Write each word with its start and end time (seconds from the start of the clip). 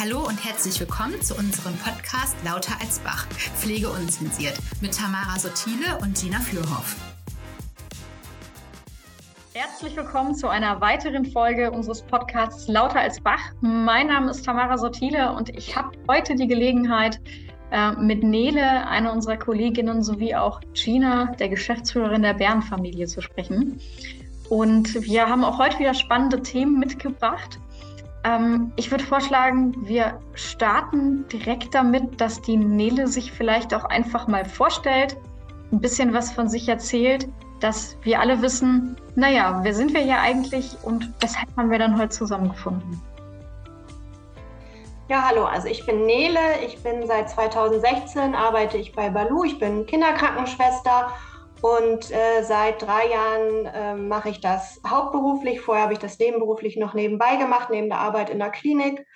Hallo 0.00 0.20
und 0.26 0.42
herzlich 0.42 0.80
willkommen 0.80 1.20
zu 1.20 1.34
unserem 1.34 1.76
Podcast 1.76 2.34
Lauter 2.42 2.72
als 2.80 3.00
Bach, 3.00 3.26
Pflege 3.26 3.90
unzensiert 3.90 4.54
mit 4.80 4.96
Tamara 4.96 5.38
Sotile 5.38 5.98
und 6.00 6.18
Gina 6.18 6.38
Flürhoff. 6.38 6.96
Herzlich 9.52 9.94
willkommen 9.94 10.34
zu 10.34 10.48
einer 10.48 10.80
weiteren 10.80 11.26
Folge 11.26 11.70
unseres 11.70 12.00
Podcasts 12.00 12.66
Lauter 12.66 13.00
als 13.00 13.20
Bach. 13.20 13.52
Mein 13.60 14.06
Name 14.06 14.30
ist 14.30 14.42
Tamara 14.42 14.78
Sotile 14.78 15.32
und 15.32 15.50
ich 15.50 15.76
habe 15.76 15.90
heute 16.08 16.34
die 16.34 16.46
Gelegenheit, 16.46 17.20
äh, 17.70 17.92
mit 17.92 18.22
Nele, 18.22 18.86
einer 18.86 19.12
unserer 19.12 19.36
Kolleginnen, 19.36 20.02
sowie 20.02 20.34
auch 20.34 20.62
Gina, 20.72 21.34
der 21.38 21.50
Geschäftsführerin 21.50 22.22
der 22.22 22.32
Bärenfamilie, 22.32 23.06
zu 23.06 23.20
sprechen. 23.20 23.78
Und 24.48 24.94
wir 25.02 25.28
haben 25.28 25.44
auch 25.44 25.58
heute 25.58 25.78
wieder 25.78 25.92
spannende 25.92 26.40
Themen 26.40 26.78
mitgebracht. 26.78 27.60
Ähm, 28.24 28.72
ich 28.76 28.90
würde 28.90 29.04
vorschlagen, 29.04 29.74
wir 29.86 30.20
starten 30.34 31.26
direkt 31.28 31.74
damit, 31.74 32.20
dass 32.20 32.40
die 32.42 32.56
Nele 32.56 33.06
sich 33.06 33.32
vielleicht 33.32 33.74
auch 33.74 33.84
einfach 33.84 34.28
mal 34.28 34.44
vorstellt, 34.44 35.16
ein 35.72 35.80
bisschen 35.80 36.12
was 36.12 36.32
von 36.32 36.48
sich 36.48 36.68
erzählt, 36.68 37.28
dass 37.60 37.96
wir 38.02 38.20
alle 38.20 38.42
wissen, 38.42 38.96
naja, 39.14 39.60
wer 39.62 39.74
sind 39.74 39.94
wir 39.94 40.00
hier 40.00 40.20
eigentlich 40.20 40.76
und 40.82 41.12
weshalb 41.20 41.48
haben 41.56 41.70
wir 41.70 41.78
dann 41.78 41.98
heute 41.98 42.10
zusammengefunden? 42.10 43.00
Ja, 45.08 45.28
hallo, 45.28 45.44
also 45.44 45.66
ich 45.66 45.84
bin 45.86 46.06
Nele, 46.06 46.38
ich 46.64 46.80
bin 46.82 47.06
seit 47.06 47.30
2016, 47.30 48.34
arbeite 48.34 48.76
ich 48.76 48.92
bei 48.92 49.10
Balu, 49.10 49.44
ich 49.44 49.58
bin 49.58 49.84
Kinderkrankenschwester 49.84 51.12
und 51.62 52.10
äh, 52.10 52.42
seit 52.42 52.82
drei 52.82 53.08
Jahren 53.08 53.66
äh, 53.66 53.94
mache 53.94 54.30
ich 54.30 54.40
das 54.40 54.80
hauptberuflich. 54.86 55.60
Vorher 55.60 55.84
habe 55.84 55.92
ich 55.92 55.98
das 55.98 56.18
nebenberuflich 56.18 56.76
noch 56.76 56.94
nebenbei 56.94 57.36
gemacht, 57.36 57.70
neben 57.70 57.88
der 57.88 57.98
Arbeit 57.98 58.30
in 58.30 58.38
der 58.38 58.50
Klinik. 58.50 59.06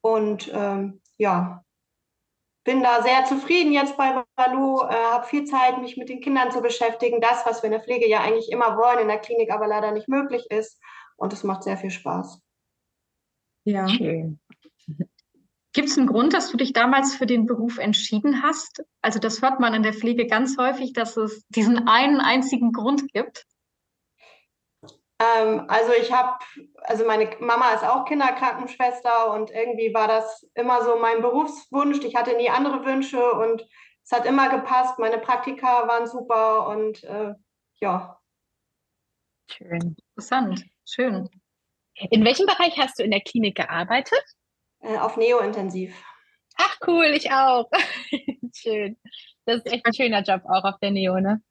Und 0.00 0.50
ähm, 0.54 1.00
ja, 1.18 1.62
bin 2.64 2.82
da 2.82 3.02
sehr 3.02 3.24
zufrieden 3.26 3.72
jetzt 3.72 3.96
bei 3.96 4.24
Balu, 4.36 4.80
äh, 4.82 4.94
habe 4.94 5.26
viel 5.26 5.44
Zeit, 5.44 5.80
mich 5.80 5.96
mit 5.96 6.08
den 6.08 6.20
Kindern 6.20 6.50
zu 6.50 6.62
beschäftigen. 6.62 7.20
Das, 7.20 7.44
was 7.44 7.62
wir 7.62 7.66
in 7.66 7.72
der 7.72 7.82
Pflege 7.82 8.08
ja 8.08 8.20
eigentlich 8.20 8.50
immer 8.50 8.76
wollen, 8.78 9.00
in 9.00 9.08
der 9.08 9.18
Klinik 9.18 9.50
aber 9.50 9.66
leider 9.66 9.92
nicht 9.92 10.08
möglich 10.08 10.50
ist. 10.50 10.80
Und 11.16 11.32
es 11.32 11.44
macht 11.44 11.62
sehr 11.62 11.76
viel 11.76 11.90
Spaß. 11.90 12.40
Ja. 13.64 13.88
Schön. 13.88 14.40
Gibt 15.74 15.88
es 15.88 15.98
einen 15.98 16.06
Grund, 16.06 16.32
dass 16.32 16.50
du 16.50 16.56
dich 16.56 16.72
damals 16.72 17.16
für 17.16 17.26
den 17.26 17.46
Beruf 17.46 17.78
entschieden 17.78 18.44
hast? 18.44 18.84
Also 19.02 19.18
das 19.18 19.42
hört 19.42 19.58
man 19.58 19.74
in 19.74 19.82
der 19.82 19.92
Pflege 19.92 20.28
ganz 20.28 20.56
häufig, 20.56 20.92
dass 20.92 21.16
es 21.16 21.44
diesen 21.48 21.88
einen 21.88 22.20
einzigen 22.20 22.72
Grund 22.72 23.12
gibt. 23.12 23.44
Ähm, 25.18 25.64
also 25.66 25.92
ich 26.00 26.12
habe, 26.12 26.38
also 26.84 27.04
meine 27.04 27.28
Mama 27.40 27.72
ist 27.72 27.82
auch 27.82 28.04
Kinderkrankenschwester 28.04 29.32
und 29.32 29.50
irgendwie 29.50 29.92
war 29.92 30.06
das 30.06 30.46
immer 30.54 30.84
so 30.84 30.96
mein 30.96 31.20
Berufswunsch. 31.22 32.04
Ich 32.04 32.14
hatte 32.14 32.36
nie 32.36 32.48
andere 32.48 32.84
Wünsche 32.84 33.32
und 33.32 33.66
es 34.04 34.12
hat 34.12 34.26
immer 34.26 34.48
gepasst. 34.50 35.00
Meine 35.00 35.18
Praktika 35.18 35.88
waren 35.88 36.06
super 36.06 36.68
und 36.68 37.02
äh, 37.02 37.34
ja. 37.80 38.20
Schön. 39.50 39.96
Interessant. 40.16 40.64
Schön. 40.84 41.28
In 42.10 42.24
welchem 42.24 42.46
Bereich 42.46 42.78
hast 42.78 43.00
du 43.00 43.02
in 43.02 43.10
der 43.10 43.22
Klinik 43.22 43.56
gearbeitet? 43.56 44.22
Äh, 44.84 44.98
auf 44.98 45.16
Neo-Intensiv. 45.16 45.94
Ach 46.56 46.76
cool, 46.86 47.06
ich 47.06 47.30
auch. 47.32 47.68
Schön. 48.54 48.96
Das 49.46 49.56
ist 49.56 49.72
echt 49.72 49.86
ein 49.86 49.94
schöner 49.94 50.22
Job 50.22 50.42
auch 50.44 50.64
auf 50.64 50.78
der 50.80 50.90
Neo, 50.90 51.18
ne? 51.20 51.42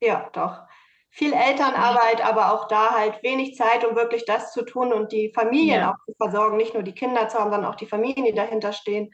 Ja, 0.00 0.30
doch. 0.32 0.62
Viel 1.10 1.32
Elternarbeit, 1.32 2.24
aber 2.24 2.52
auch 2.52 2.68
da 2.68 2.92
halt 2.92 3.22
wenig 3.22 3.56
Zeit, 3.56 3.84
um 3.84 3.96
wirklich 3.96 4.24
das 4.24 4.52
zu 4.52 4.62
tun 4.62 4.92
und 4.92 5.12
die 5.12 5.32
Familien 5.34 5.80
ja. 5.80 5.90
auch 5.90 6.04
zu 6.06 6.14
versorgen. 6.16 6.56
Nicht 6.56 6.74
nur 6.74 6.82
die 6.82 6.94
Kinder 6.94 7.28
zu 7.28 7.38
haben, 7.38 7.50
sondern 7.50 7.70
auch 7.70 7.76
die 7.76 7.86
Familien, 7.86 8.24
die 8.24 8.34
dahinter 8.34 8.72
stehen. 8.72 9.12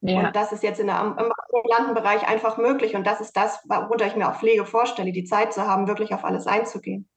Ja. 0.00 0.26
Und 0.26 0.36
das 0.36 0.52
ist 0.52 0.62
jetzt 0.62 0.80
in 0.80 0.88
der, 0.88 1.00
im 1.00 1.32
ambulanten 1.52 1.94
Bereich 1.94 2.26
einfach 2.26 2.56
möglich. 2.56 2.96
Und 2.96 3.06
das 3.06 3.20
ist 3.20 3.36
das, 3.36 3.60
worunter 3.68 4.06
ich 4.06 4.16
mir 4.16 4.28
auch 4.28 4.38
Pflege 4.38 4.66
vorstelle, 4.66 5.12
die 5.12 5.24
Zeit 5.24 5.52
zu 5.52 5.66
haben, 5.66 5.88
wirklich 5.88 6.12
auf 6.14 6.24
alles 6.24 6.46
einzugehen. 6.46 7.08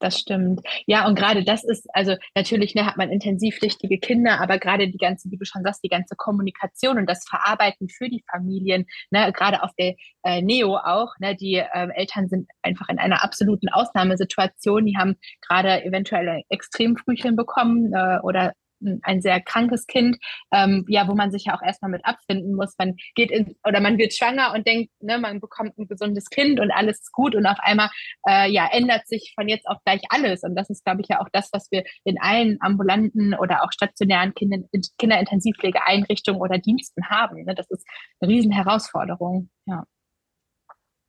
Das 0.00 0.20
stimmt. 0.20 0.60
Ja, 0.86 1.08
und 1.08 1.16
gerade 1.18 1.42
das 1.42 1.64
ist, 1.64 1.88
also 1.92 2.14
natürlich 2.36 2.74
ne, 2.76 2.86
hat 2.86 2.96
man 2.96 3.10
intensivpflichtige 3.10 3.98
Kinder, 3.98 4.40
aber 4.40 4.58
gerade 4.58 4.88
die 4.88 4.98
ganze, 4.98 5.28
wie 5.30 5.36
du 5.36 5.44
schon 5.44 5.64
sagst, 5.64 5.82
die 5.82 5.88
ganze 5.88 6.14
Kommunikation 6.14 6.98
und 6.98 7.06
das 7.06 7.26
Verarbeiten 7.28 7.88
für 7.88 8.08
die 8.08 8.22
Familien, 8.30 8.86
ne, 9.10 9.32
gerade 9.32 9.62
auf 9.62 9.72
der 9.76 9.96
äh, 10.22 10.40
Neo 10.40 10.76
auch, 10.76 11.14
ne, 11.18 11.34
die 11.34 11.54
äh, 11.56 11.88
Eltern 11.94 12.28
sind 12.28 12.48
einfach 12.62 12.88
in 12.88 13.00
einer 13.00 13.24
absoluten 13.24 13.68
Ausnahmesituation. 13.70 14.86
Die 14.86 14.96
haben 14.96 15.16
gerade 15.40 15.84
eventuell 15.84 16.42
extrem 16.48 16.96
Frühchen 16.96 17.34
bekommen 17.34 17.92
äh, 17.92 18.18
oder 18.22 18.52
ein 19.02 19.20
sehr 19.20 19.40
krankes 19.40 19.86
Kind, 19.86 20.18
ähm, 20.52 20.84
ja, 20.88 21.08
wo 21.08 21.14
man 21.14 21.30
sich 21.30 21.44
ja 21.46 21.56
auch 21.56 21.62
erstmal 21.62 21.90
mit 21.90 22.04
abfinden 22.04 22.54
muss. 22.54 22.74
Man 22.78 22.96
geht 23.14 23.30
in, 23.30 23.56
oder 23.64 23.80
man 23.80 23.98
wird 23.98 24.14
schwanger 24.14 24.52
und 24.54 24.66
denkt, 24.66 24.90
ne, 25.00 25.18
man 25.18 25.40
bekommt 25.40 25.76
ein 25.78 25.88
gesundes 25.88 26.30
Kind 26.30 26.60
und 26.60 26.70
alles 26.70 27.00
ist 27.00 27.12
gut 27.12 27.34
und 27.34 27.46
auf 27.46 27.58
einmal 27.60 27.90
äh, 28.28 28.50
ja, 28.50 28.68
ändert 28.70 29.06
sich 29.06 29.32
von 29.34 29.48
jetzt 29.48 29.66
auf 29.68 29.78
gleich 29.84 30.02
alles. 30.10 30.42
Und 30.42 30.54
das 30.54 30.70
ist, 30.70 30.84
glaube 30.84 31.00
ich, 31.02 31.08
ja 31.08 31.20
auch 31.20 31.28
das, 31.32 31.50
was 31.52 31.70
wir 31.70 31.84
in 32.04 32.20
allen 32.20 32.58
ambulanten 32.60 33.34
oder 33.34 33.64
auch 33.64 33.72
stationären 33.72 34.34
Kinder, 34.34 34.58
Kinderintensivpflegeeinrichtungen 34.98 36.40
oder 36.40 36.58
Diensten 36.58 37.08
haben. 37.08 37.44
Ne? 37.44 37.54
Das 37.54 37.70
ist 37.70 37.86
eine 38.20 38.30
riesen 38.30 38.52
Herausforderung, 38.52 39.50
ja. 39.66 39.84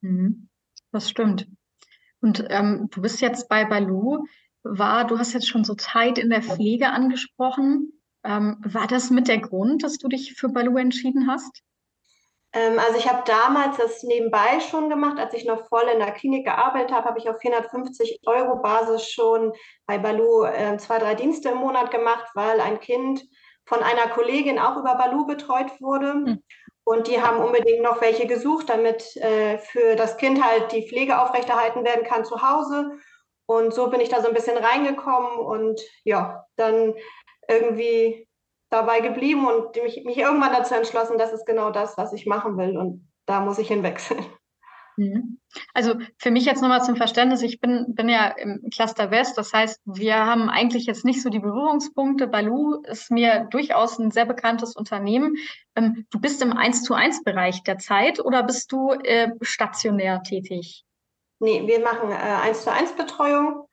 Mhm. 0.01 0.49
Das 0.91 1.09
stimmt. 1.09 1.47
Und 2.21 2.45
ähm, 2.49 2.87
du 2.91 3.01
bist 3.01 3.21
jetzt 3.21 3.47
bei 3.47 3.65
Balu 3.65 4.25
war, 4.63 5.05
du 5.07 5.17
hast 5.17 5.33
jetzt 5.33 5.47
schon 5.47 5.63
so 5.63 5.75
Zeit 5.75 6.17
in 6.17 6.29
der 6.29 6.41
Pflege 6.41 6.89
angesprochen. 6.89 7.93
Ähm, 8.23 8.57
war 8.65 8.87
das 8.87 9.09
mit 9.09 9.27
der 9.27 9.39
Grund, 9.39 9.83
dass 9.83 9.97
du 9.97 10.07
dich 10.07 10.33
für 10.33 10.49
Balu 10.49 10.77
entschieden 10.77 11.29
hast? 11.31 11.63
Ähm, 12.51 12.79
also 12.79 12.97
ich 12.97 13.07
habe 13.07 13.23
damals 13.25 13.77
das 13.77 14.03
nebenbei 14.03 14.59
schon 14.59 14.89
gemacht, 14.89 15.19
als 15.19 15.33
ich 15.33 15.45
noch 15.45 15.67
voll 15.67 15.87
in 15.93 15.99
der 15.99 16.11
Klinik 16.11 16.45
gearbeitet 16.45 16.91
habe, 16.91 17.05
habe 17.05 17.19
ich 17.19 17.29
auf 17.29 17.39
450 17.39 18.21
Euro 18.25 18.61
Basis 18.61 19.09
schon 19.09 19.53
bei 19.85 19.97
Balu 19.97 20.43
äh, 20.43 20.77
zwei, 20.77 20.97
drei 20.97 21.15
Dienste 21.15 21.49
im 21.49 21.57
Monat 21.57 21.91
gemacht, 21.91 22.25
weil 22.33 22.59
ein 22.59 22.79
Kind 22.79 23.23
von 23.65 23.83
einer 23.83 24.09
Kollegin 24.09 24.57
auch 24.57 24.77
über 24.77 24.95
Balu 24.95 25.27
betreut 25.27 25.79
wurde. 25.79 26.13
Hm. 26.13 26.43
Und 26.83 27.07
die 27.07 27.21
haben 27.21 27.37
unbedingt 27.37 27.83
noch 27.83 28.01
welche 28.01 28.25
gesucht, 28.25 28.67
damit 28.67 29.15
äh, 29.17 29.59
für 29.59 29.95
das 29.95 30.17
Kind 30.17 30.43
halt 30.43 30.71
die 30.71 30.87
Pflege 30.89 31.21
aufrechterhalten 31.21 31.85
werden 31.85 32.03
kann 32.03 32.25
zu 32.25 32.41
Hause. 32.41 32.97
Und 33.49 33.73
so 33.73 33.89
bin 33.89 33.99
ich 33.99 34.09
da 34.09 34.21
so 34.21 34.27
ein 34.27 34.35
bisschen 34.35 34.57
reingekommen 34.57 35.39
und 35.39 35.81
ja, 36.03 36.45
dann 36.55 36.93
irgendwie 37.47 38.27
dabei 38.69 38.99
geblieben 38.99 39.47
und 39.47 39.75
mich, 39.83 40.03
mich 40.05 40.19
irgendwann 40.19 40.53
dazu 40.53 40.75
entschlossen, 40.75 41.17
das 41.17 41.33
ist 41.33 41.47
genau 41.47 41.71
das, 41.71 41.97
was 41.97 42.13
ich 42.13 42.27
machen 42.27 42.59
will 42.59 42.77
und 42.77 43.09
da 43.25 43.39
muss 43.39 43.57
ich 43.57 43.67
hinwechseln. 43.67 44.23
Mhm. 44.97 45.39
Also 45.73 45.95
für 46.19 46.29
mich 46.29 46.45
jetzt 46.45 46.61
nochmal 46.61 46.83
zum 46.83 46.95
Verständnis, 46.95 47.41
ich 47.41 47.59
bin, 47.59 47.95
bin 47.95 48.07
ja 48.07 48.27
im 48.27 48.69
Cluster 48.71 49.09
West, 49.09 49.35
das 49.35 49.51
heißt, 49.51 49.81
wir 49.85 50.27
haben 50.27 50.51
eigentlich 50.51 50.85
jetzt 50.85 51.03
nicht 51.03 51.23
so 51.23 51.29
die 51.29 51.39
Berührungspunkte. 51.39 52.27
Balu 52.27 52.83
ist 52.83 53.09
mir 53.09 53.47
durchaus 53.49 53.97
ein 53.97 54.11
sehr 54.11 54.25
bekanntes 54.25 54.75
Unternehmen. 54.75 55.37
Ähm, 55.75 56.05
du 56.11 56.19
bist 56.19 56.43
im 56.43 56.53
1 56.53 56.83
zu 56.83 56.93
1 56.93 57.23
Bereich 57.23 57.63
der 57.63 57.79
Zeit 57.79 58.19
oder 58.19 58.43
bist 58.43 58.71
du 58.71 58.91
äh, 58.91 59.31
stationär 59.41 60.21
tätig? 60.21 60.85
Nee, 61.39 61.65
wir 61.65 61.79
machen 61.79 62.11
äh, 62.11 62.15
eins 62.15 62.59
äh, 62.59 62.63
zu 62.63 62.71
eins 62.71 62.91
Betreuung. 62.93 63.65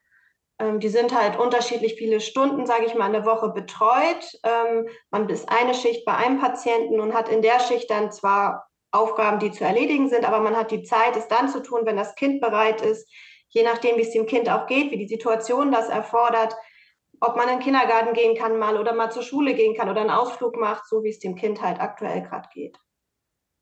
Ähm, 0.59 0.79
die 0.79 0.89
sind 0.89 1.13
halt 1.13 1.37
unterschiedlich 1.37 1.95
viele 1.95 2.19
Stunden, 2.19 2.65
sage 2.65 2.85
ich 2.85 2.95
mal, 2.95 3.07
in 3.07 3.13
der 3.13 3.25
Woche 3.25 3.49
betreut. 3.49 4.39
Ähm, 4.43 4.87
man 5.11 5.29
ist 5.29 5.49
eine 5.49 5.73
Schicht 5.73 6.05
bei 6.05 6.15
einem 6.15 6.39
Patienten 6.39 6.99
und 6.99 7.13
hat 7.13 7.29
in 7.29 7.41
der 7.41 7.59
Schicht 7.59 7.89
dann 7.89 8.11
zwar 8.11 8.67
Aufgaben, 8.91 9.39
die 9.39 9.51
zu 9.51 9.63
erledigen 9.63 10.09
sind, 10.09 10.25
aber 10.25 10.39
man 10.39 10.55
hat 10.55 10.71
die 10.71 10.83
Zeit, 10.83 11.17
es 11.17 11.27
dann 11.27 11.49
zu 11.49 11.61
tun, 11.61 11.81
wenn 11.83 11.97
das 11.97 12.15
Kind 12.15 12.41
bereit 12.41 12.81
ist, 12.81 13.11
je 13.49 13.63
nachdem, 13.63 13.97
wie 13.97 14.01
es 14.01 14.11
dem 14.11 14.25
Kind 14.25 14.49
auch 14.49 14.65
geht, 14.65 14.91
wie 14.91 14.97
die 14.97 15.07
Situation 15.07 15.71
das 15.71 15.89
erfordert, 15.89 16.55
ob 17.19 17.35
man 17.35 17.49
in 17.49 17.55
den 17.55 17.63
Kindergarten 17.63 18.13
gehen 18.13 18.35
kann 18.35 18.57
mal 18.57 18.77
oder 18.77 18.93
mal 18.93 19.11
zur 19.11 19.23
Schule 19.23 19.55
gehen 19.55 19.75
kann 19.75 19.89
oder 19.89 20.01
einen 20.01 20.09
Ausflug 20.09 20.55
macht, 20.55 20.87
so 20.87 21.03
wie 21.03 21.09
es 21.09 21.19
dem 21.19 21.35
Kind 21.35 21.61
halt 21.61 21.79
aktuell 21.79 22.21
gerade 22.21 22.47
geht. 22.53 22.77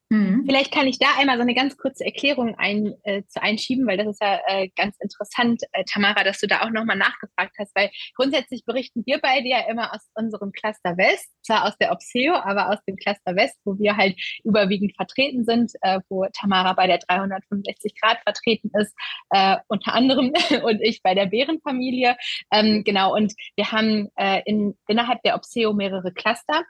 Mhm. 0.09 0.43
Vielleicht 0.45 0.71
kann 0.71 0.87
ich 0.87 0.99
da 0.99 1.07
einmal 1.17 1.37
so 1.37 1.41
eine 1.41 1.55
ganz 1.55 1.77
kurze 1.77 2.05
Erklärung 2.05 2.55
ein, 2.59 2.93
äh, 3.03 3.23
zu 3.27 3.41
einschieben, 3.41 3.87
weil 3.87 3.97
das 3.97 4.07
ist 4.07 4.21
ja 4.21 4.39
äh, 4.47 4.69
ganz 4.75 4.95
interessant, 4.99 5.63
äh, 5.71 5.83
Tamara, 5.91 6.23
dass 6.23 6.39
du 6.39 6.47
da 6.47 6.61
auch 6.61 6.69
nochmal 6.69 6.95
nachgefragt 6.97 7.55
hast, 7.57 7.75
weil 7.75 7.89
grundsätzlich 8.15 8.65
berichten 8.65 9.03
wir 9.07 9.19
beide 9.19 9.47
ja 9.47 9.61
immer 9.67 9.95
aus 9.95 10.07
unserem 10.13 10.51
Cluster 10.51 10.95
West, 10.97 11.27
zwar 11.41 11.65
aus 11.65 11.75
der 11.77 11.91
Opseo, 11.91 12.35
aber 12.35 12.69
aus 12.69 12.77
dem 12.87 12.97
Cluster 12.97 13.35
West, 13.35 13.57
wo 13.65 13.79
wir 13.79 13.97
halt 13.97 14.15
überwiegend 14.43 14.95
vertreten 14.95 15.43
sind, 15.43 15.71
äh, 15.81 15.99
wo 16.09 16.25
Tamara 16.33 16.73
bei 16.73 16.85
der 16.85 16.99
365 16.99 17.99
Grad 17.99 18.19
vertreten 18.21 18.69
ist, 18.79 18.93
äh, 19.31 19.57
unter 19.67 19.95
anderem 19.95 20.33
und 20.63 20.81
ich 20.83 21.01
bei 21.01 21.15
der 21.15 21.25
Bärenfamilie. 21.25 22.15
Ähm, 22.51 22.83
genau, 22.83 23.15
und 23.15 23.33
wir 23.55 23.71
haben 23.71 24.09
äh, 24.17 24.43
in, 24.45 24.77
innerhalb 24.87 25.23
der 25.23 25.35
Opseo 25.35 25.73
mehrere 25.73 26.13
Cluster, 26.13 26.63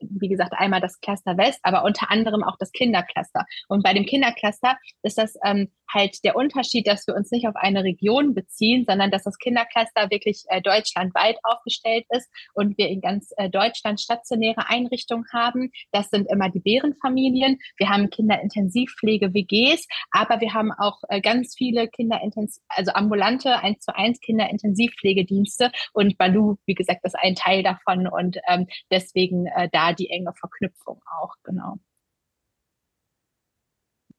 wie 0.00 0.28
gesagt, 0.28 0.52
einmal 0.52 0.80
das 0.80 1.00
Cluster 1.00 1.36
West, 1.36 1.60
aber 1.62 1.84
unter 1.84 2.10
anderem 2.10 2.42
auch 2.42 2.56
das 2.58 2.65
das 2.66 2.72
Kindercluster. 2.72 3.44
Und 3.68 3.82
bei 3.82 3.94
dem 3.94 4.04
Kindercluster 4.04 4.76
ist 5.02 5.18
das 5.18 5.34
ähm, 5.44 5.70
halt 5.92 6.24
der 6.24 6.36
Unterschied, 6.36 6.86
dass 6.86 7.06
wir 7.06 7.14
uns 7.14 7.30
nicht 7.30 7.46
auf 7.46 7.56
eine 7.56 7.84
Region 7.84 8.34
beziehen, 8.34 8.84
sondern 8.86 9.10
dass 9.10 9.24
das 9.24 9.38
Kindercluster 9.38 10.10
wirklich 10.10 10.44
äh, 10.48 10.60
deutschlandweit 10.60 11.38
aufgestellt 11.42 12.04
ist 12.10 12.28
und 12.54 12.76
wir 12.78 12.88
in 12.88 13.00
ganz 13.00 13.32
äh, 13.36 13.48
Deutschland 13.48 14.00
stationäre 14.00 14.68
Einrichtungen 14.68 15.26
haben. 15.32 15.70
Das 15.92 16.10
sind 16.10 16.30
immer 16.30 16.50
die 16.50 16.60
Bärenfamilien. 16.60 17.58
Wir 17.76 17.88
haben 17.88 18.10
Kinderintensivpflege 18.10 19.32
WGs, 19.32 19.86
aber 20.10 20.40
wir 20.40 20.54
haben 20.54 20.72
auch 20.72 21.00
äh, 21.08 21.20
ganz 21.20 21.54
viele 21.56 21.88
Kinderintensiv, 21.88 22.62
also 22.68 22.92
ambulante 22.92 23.58
1 23.62 23.80
zu 23.80 23.94
1 23.94 24.20
Kinderintensivpflegedienste 24.20 25.70
und 25.92 26.18
Balu, 26.18 26.56
wie 26.66 26.74
gesagt, 26.74 27.04
ist 27.04 27.16
ein 27.18 27.34
Teil 27.34 27.62
davon 27.62 28.06
und 28.06 28.38
ähm, 28.48 28.66
deswegen 28.90 29.46
äh, 29.46 29.68
da 29.72 29.92
die 29.92 30.10
enge 30.10 30.32
Verknüpfung 30.34 31.00
auch, 31.20 31.34
genau. 31.44 31.76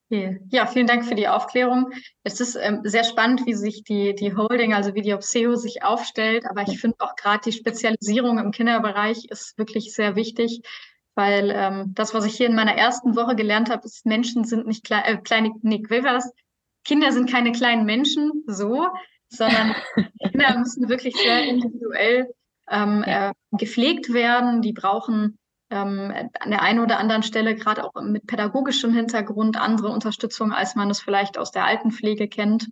Okay. 0.09 0.39
Ja, 0.51 0.65
vielen 0.65 0.88
Dank 0.88 1.06
für 1.06 1.15
die 1.15 1.27
Aufklärung. 1.27 1.92
Es 2.24 2.39
ist 2.39 2.56
ähm, 2.56 2.80
sehr 2.83 3.04
spannend, 3.04 3.45
wie 3.45 3.54
sich 3.54 3.83
die, 3.83 4.15
die 4.15 4.33
Holding, 4.33 4.74
also 4.74 4.95
wie 4.95 5.01
die 5.01 5.13
Obseo 5.13 5.56
sich 5.56 5.83
aufstellt. 5.83 6.45
Aber 6.50 6.62
ich 6.62 6.80
finde 6.80 6.95
auch 7.00 7.15
gerade 7.15 7.42
die 7.44 7.51
Spezialisierung 7.51 8.39
im 8.39 8.51
Kinderbereich 8.51 9.25
ist 9.30 9.57
wirklich 9.57 9.94
sehr 9.94 10.15
wichtig, 10.15 10.62
weil 11.15 11.51
ähm, 11.54 11.94
das, 11.94 12.13
was 12.13 12.24
ich 12.24 12.38
hier 12.38 12.48
in 12.48 12.56
meiner 12.56 12.75
ersten 12.75 13.18
Woche 13.18 13.36
gelernt 13.36 13.69
habe, 13.69 13.83
ist, 13.83 14.06
Menschen 14.06 14.45
sind 14.45 14.65
nicht 14.65 14.86
klein, 14.86 15.04
äh, 15.04 15.18
kleine, 15.18 15.51
nee, 15.62 15.83
wie 15.89 16.04
war 16.04 16.13
das? 16.13 16.31
Kinder 16.86 17.12
sind 17.12 17.30
keine 17.30 17.51
kleinen 17.51 17.86
Menschen, 17.86 18.44
so, 18.48 18.88
sondern 19.27 19.75
Kinder 20.31 20.57
müssen 20.57 20.88
wirklich 20.88 21.18
sehr 21.18 21.44
individuell 21.44 22.33
ähm, 22.69 23.04
äh, 23.06 23.33
gepflegt 23.51 24.13
werden. 24.13 24.62
Die 24.62 24.71
brauchen 24.71 25.38
ähm, 25.69 26.14
an 26.40 26.50
der 26.50 26.62
einen 26.62 26.80
oder 26.80 26.98
anderen 27.00 27.24
Stelle 27.24 27.56
gerade 27.56 27.84
auch 27.84 27.94
mit 28.02 28.28
pädagogischem 28.28 28.94
Hintergrund 28.94 29.58
andere 29.58 29.90
Unterstützung, 29.90 30.52
als 30.54 30.75
man 30.75 30.90
es 30.90 31.02
vielleicht 31.02 31.38
aus 31.38 31.52
der 31.52 31.66
Altenpflege 31.66 32.28
kennt, 32.28 32.69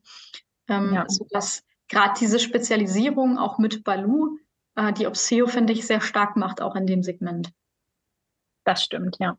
ähm, 0.68 0.94
ja. 0.94 1.06
sodass 1.08 1.64
gerade 1.88 2.14
diese 2.20 2.40
Spezialisierung 2.40 3.38
auch 3.38 3.58
mit 3.58 3.84
Balu 3.84 4.38
äh, 4.76 4.94
die 4.94 5.08
Obseo, 5.08 5.48
finde 5.48 5.74
ich, 5.74 5.86
sehr 5.86 6.02
stark 6.02 6.36
macht, 6.36 6.62
auch 6.62 6.76
in 6.76 6.88
dem 6.88 7.04
Segment. 7.04 7.52
Das 8.64 8.84
stimmt, 8.84 9.18
ja. 9.20 9.38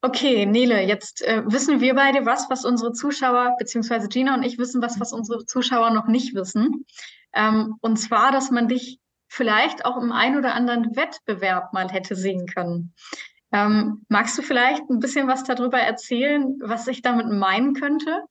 Okay, 0.00 0.44
Nele, 0.44 0.82
jetzt 0.82 1.22
äh, 1.22 1.42
wissen 1.46 1.80
wir 1.80 1.94
beide 1.94 2.26
was, 2.26 2.50
was 2.50 2.66
unsere 2.66 2.92
Zuschauer, 2.92 3.56
beziehungsweise 3.58 4.08
Gina 4.08 4.34
und 4.34 4.42
ich 4.42 4.58
wissen 4.58 4.82
was, 4.82 5.00
was 5.00 5.14
unsere 5.14 5.46
Zuschauer 5.46 5.90
noch 5.90 6.08
nicht 6.08 6.34
wissen. 6.34 6.84
Ähm, 7.32 7.76
und 7.80 7.96
zwar, 7.96 8.30
dass 8.30 8.50
man 8.50 8.68
dich 8.68 9.00
vielleicht 9.34 9.84
auch 9.84 9.96
im 9.96 10.12
ein 10.12 10.38
oder 10.38 10.54
anderen 10.54 10.94
Wettbewerb 10.94 11.72
mal 11.72 11.90
hätte 11.90 12.14
sehen 12.14 12.46
können. 12.46 12.94
Ähm, 13.52 14.04
magst 14.08 14.38
du 14.38 14.42
vielleicht 14.42 14.88
ein 14.88 15.00
bisschen 15.00 15.28
was 15.28 15.44
darüber 15.44 15.78
erzählen, 15.78 16.58
was 16.62 16.86
ich 16.86 17.02
damit 17.02 17.28
meinen 17.28 17.74
könnte? 17.74 18.24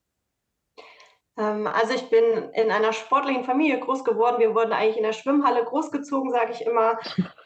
Ähm, 1.38 1.68
also 1.68 1.94
ich 1.94 2.10
bin 2.10 2.24
in 2.54 2.72
einer 2.72 2.94
sportlichen 2.94 3.44
Familie 3.44 3.80
groß 3.80 4.04
geworden. 4.04 4.40
Wir 4.40 4.56
wurden 4.56 4.72
eigentlich 4.72 4.98
in 4.98 5.04
der 5.04 5.14
Schwimmhalle 5.14 5.64
großgezogen, 5.66 6.32
sage 6.32 6.54
ich 6.54 6.66
immer. 6.66 6.98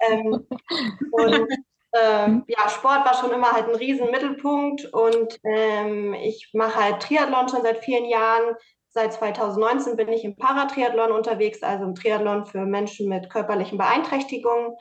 Ähm, 0.08 0.48
und 1.12 1.48
ähm, 1.94 2.44
ja, 2.48 2.70
Sport 2.70 3.06
war 3.06 3.16
schon 3.16 3.32
immer 3.32 3.52
halt 3.52 3.70
ein 3.70 3.76
Riesenmittelpunkt 3.76 4.86
und 4.94 5.40
ähm, 5.44 6.14
ich 6.14 6.52
mache 6.54 6.76
halt 6.76 7.02
Triathlon 7.02 7.50
schon 7.50 7.64
seit 7.64 7.84
vielen 7.84 8.06
Jahren, 8.06 8.56
Seit 8.98 9.14
2019 9.14 9.96
bin 9.96 10.10
ich 10.10 10.26
im 10.26 10.36
Paratriathlon 10.36 11.12
unterwegs, 11.12 11.62
also 11.62 11.84
im 11.84 11.94
Triathlon 11.94 12.48
für 12.48 12.66
Menschen 12.66 13.08
mit 13.08 13.30
körperlichen 13.30 13.78
Beeinträchtigungen 13.78 14.76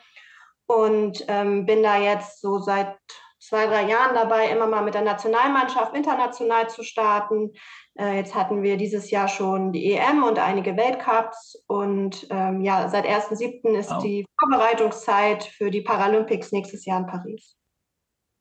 und 0.64 1.22
ähm, 1.28 1.66
bin 1.66 1.82
da 1.82 1.98
jetzt 1.98 2.40
so 2.40 2.58
seit 2.58 2.96
zwei, 3.38 3.66
drei 3.66 3.82
Jahren 3.82 4.14
dabei, 4.14 4.48
immer 4.48 4.66
mal 4.68 4.82
mit 4.82 4.94
der 4.94 5.02
Nationalmannschaft 5.02 5.94
international 5.94 6.70
zu 6.70 6.82
starten. 6.82 7.52
Äh, 7.98 8.16
jetzt 8.16 8.34
hatten 8.34 8.62
wir 8.62 8.78
dieses 8.78 9.10
Jahr 9.10 9.28
schon 9.28 9.72
die 9.72 9.92
EM 9.92 10.22
und 10.22 10.38
einige 10.38 10.78
Weltcups 10.78 11.62
und 11.66 12.26
ähm, 12.30 12.62
ja, 12.62 12.88
seit 12.88 13.04
1.7. 13.04 13.68
ist 13.76 13.90
wow. 13.90 14.02
die 14.02 14.24
Vorbereitungszeit 14.40 15.44
für 15.44 15.70
die 15.70 15.82
Paralympics 15.82 16.52
nächstes 16.52 16.86
Jahr 16.86 17.00
in 17.00 17.06
Paris. 17.06 17.54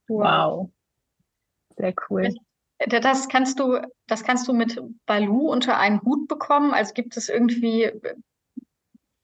Wow. 0.08 0.70
Sehr 1.76 1.94
cool. 2.10 2.34
Das 2.80 3.30
kannst 3.30 3.60
du, 3.60 3.80
das 4.08 4.24
kannst 4.24 4.48
du 4.48 4.54
mit 4.54 4.82
Balu 5.06 5.50
unter 5.50 5.78
einen 5.78 6.02
Hut 6.02 6.28
bekommen. 6.28 6.74
Also 6.74 6.94
gibt 6.94 7.16
es 7.16 7.30
irgendwie, 7.30 7.92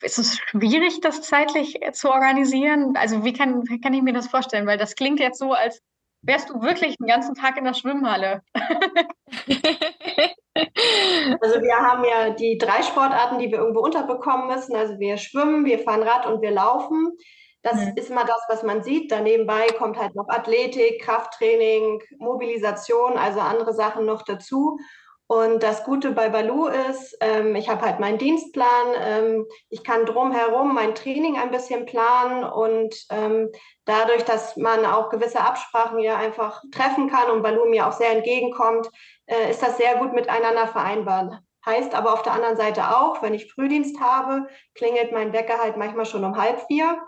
ist 0.01 0.19
es 0.19 0.37
schwierig, 0.37 1.01
das 1.01 1.21
zeitlich 1.21 1.79
zu 1.91 2.11
organisieren? 2.11 2.95
Also 2.95 3.25
wie 3.25 3.33
kann, 3.33 3.67
wie 3.67 3.81
kann 3.81 3.93
ich 3.93 4.01
mir 4.01 4.13
das 4.13 4.27
vorstellen? 4.27 4.67
Weil 4.67 4.77
das 4.77 4.95
klingt 4.95 5.19
jetzt 5.19 5.39
so, 5.39 5.53
als 5.53 5.81
wärst 6.21 6.49
du 6.49 6.61
wirklich 6.61 6.97
den 6.97 7.07
ganzen 7.07 7.35
Tag 7.35 7.57
in 7.57 7.65
der 7.65 7.73
Schwimmhalle. 7.73 8.41
Also 11.39 11.61
wir 11.61 11.75
haben 11.75 12.03
ja 12.03 12.31
die 12.31 12.57
drei 12.57 12.83
Sportarten, 12.83 13.39
die 13.39 13.49
wir 13.51 13.59
irgendwo 13.59 13.79
unterbekommen 13.79 14.47
müssen. 14.47 14.75
Also 14.75 14.99
wir 14.99 15.17
schwimmen, 15.17 15.63
wir 15.65 15.79
fahren 15.79 16.03
Rad 16.03 16.25
und 16.25 16.41
wir 16.41 16.51
laufen. 16.51 17.17
Das 17.63 17.75
mhm. 17.75 17.93
ist 17.95 18.09
immer 18.09 18.25
das, 18.25 18.41
was 18.47 18.63
man 18.63 18.83
sieht. 18.83 19.11
Daneben 19.11 19.47
kommt 19.77 19.97
halt 19.97 20.15
noch 20.15 20.29
Athletik, 20.29 21.01
Krafttraining, 21.01 22.01
Mobilisation, 22.17 23.17
also 23.17 23.39
andere 23.39 23.73
Sachen 23.73 24.05
noch 24.05 24.23
dazu. 24.23 24.79
Und 25.31 25.63
das 25.63 25.85
Gute 25.85 26.11
bei 26.11 26.27
Balu 26.27 26.67
ist, 26.67 27.15
ähm, 27.21 27.55
ich 27.55 27.69
habe 27.69 27.85
halt 27.85 28.01
meinen 28.01 28.17
Dienstplan, 28.17 28.87
ähm, 28.99 29.45
ich 29.69 29.81
kann 29.81 30.05
drumherum 30.05 30.73
mein 30.75 30.93
Training 30.93 31.37
ein 31.37 31.51
bisschen 31.51 31.85
planen 31.85 32.43
und 32.43 32.93
ähm, 33.09 33.49
dadurch, 33.85 34.25
dass 34.25 34.57
man 34.57 34.85
auch 34.85 35.07
gewisse 35.07 35.39
Absprachen 35.39 35.99
ja 35.99 36.17
einfach 36.17 36.61
treffen 36.73 37.09
kann 37.09 37.31
und 37.31 37.43
Balu 37.43 37.63
mir 37.63 37.87
auch 37.87 37.93
sehr 37.93 38.11
entgegenkommt, 38.11 38.89
äh, 39.25 39.51
ist 39.51 39.63
das 39.63 39.77
sehr 39.77 39.95
gut 39.99 40.11
miteinander 40.11 40.67
vereinbar. 40.67 41.41
Heißt 41.65 41.95
aber 41.95 42.11
auf 42.11 42.23
der 42.23 42.33
anderen 42.33 42.57
Seite 42.57 42.97
auch, 42.97 43.21
wenn 43.21 43.33
ich 43.33 43.53
Frühdienst 43.53 44.01
habe, 44.01 44.47
klingelt 44.75 45.13
mein 45.13 45.31
Wecker 45.31 45.59
halt 45.59 45.77
manchmal 45.77 46.05
schon 46.05 46.25
um 46.25 46.35
halb 46.35 46.59
vier. 46.67 47.01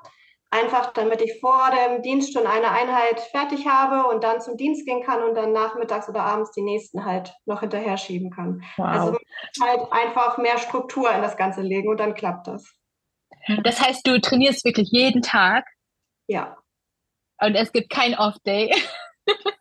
Einfach 0.54 0.94
damit 0.94 1.20
ich 1.22 1.40
vor 1.40 1.72
dem 1.72 2.04
Dienst 2.04 2.32
schon 2.32 2.46
eine 2.46 2.70
Einheit 2.70 3.20
fertig 3.20 3.68
habe 3.68 4.08
und 4.08 4.24
dann 4.24 4.40
zum 4.40 4.56
Dienst 4.56 4.86
gehen 4.86 5.02
kann 5.02 5.24
und 5.24 5.34
dann 5.34 5.52
nachmittags 5.52 6.08
oder 6.08 6.22
abends 6.22 6.52
die 6.52 6.62
nächsten 6.62 7.06
halt 7.06 7.34
noch 7.46 7.62
hinterher 7.62 7.98
schieben 7.98 8.30
kann. 8.30 8.64
Wow. 8.78 8.86
Also 8.86 9.18
halt 9.60 9.92
einfach 9.92 10.38
mehr 10.38 10.60
Struktur 10.60 11.12
in 11.12 11.24
das 11.24 11.38
Ganze 11.38 11.62
legen 11.64 11.90
und 11.90 12.00
dann 12.00 12.14
klappt 12.14 12.46
das. 12.46 12.72
Das 13.64 13.82
heißt, 13.82 14.06
du 14.06 14.22
trainierst 14.22 14.64
wirklich 14.64 14.90
jeden 14.92 15.24
Tag? 15.24 15.66
Ja. 16.28 16.56
Und 17.42 17.56
es 17.56 17.72
gibt 17.72 17.90
kein 17.90 18.16
Off-Day? 18.16 18.72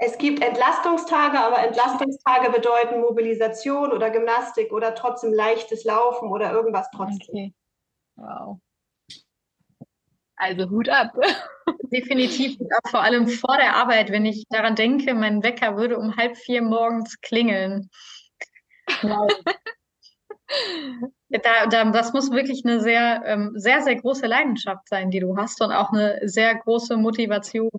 Es 0.00 0.16
gibt 0.16 0.44
Entlastungstage, 0.44 1.40
aber 1.40 1.58
Entlastungstage 1.58 2.52
bedeuten 2.52 3.00
Mobilisation 3.00 3.90
oder 3.90 4.10
Gymnastik 4.10 4.72
oder 4.72 4.94
trotzdem 4.94 5.32
leichtes 5.32 5.82
Laufen 5.82 6.30
oder 6.30 6.52
irgendwas 6.52 6.88
trotzdem. 6.94 7.28
Okay. 7.28 7.54
Wow. 8.14 8.60
Also 10.38 10.70
Hut 10.70 10.88
ab. 10.88 11.12
Definitiv 11.92 12.56
ab, 12.60 12.90
vor 12.90 13.02
allem 13.02 13.26
vor 13.28 13.56
der 13.56 13.76
Arbeit, 13.76 14.10
wenn 14.10 14.24
ich 14.24 14.44
daran 14.48 14.76
denke, 14.76 15.14
mein 15.14 15.42
Wecker 15.42 15.76
würde 15.76 15.98
um 15.98 16.16
halb 16.16 16.36
vier 16.36 16.62
morgens 16.62 17.20
klingeln. 17.20 17.90
Wow. 19.02 19.28
Da, 21.30 21.66
da, 21.66 21.84
das 21.90 22.14
muss 22.14 22.30
wirklich 22.30 22.64
eine 22.64 22.80
sehr, 22.80 23.22
ähm, 23.26 23.52
sehr, 23.54 23.82
sehr 23.82 23.96
große 23.96 24.26
Leidenschaft 24.26 24.88
sein, 24.88 25.10
die 25.10 25.20
du 25.20 25.36
hast 25.36 25.60
und 25.60 25.72
auch 25.72 25.92
eine 25.92 26.20
sehr 26.26 26.54
große 26.54 26.96
Motivation, 26.96 27.70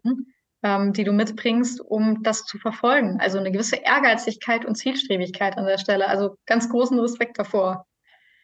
ähm, 0.62 0.94
die 0.94 1.04
du 1.04 1.12
mitbringst, 1.12 1.82
um 1.82 2.22
das 2.22 2.46
zu 2.46 2.60
verfolgen. 2.60 3.20
Also 3.20 3.40
eine 3.40 3.52
gewisse 3.52 3.78
Ehrgeizigkeit 3.78 4.66
und 4.66 4.76
Zielstrebigkeit 4.76 5.58
an 5.58 5.66
der 5.66 5.80
Stelle. 5.80 6.08
Also 6.08 6.36
ganz 6.46 6.70
großen 6.70 7.00
Respekt 7.00 7.40
davor. 7.40 7.88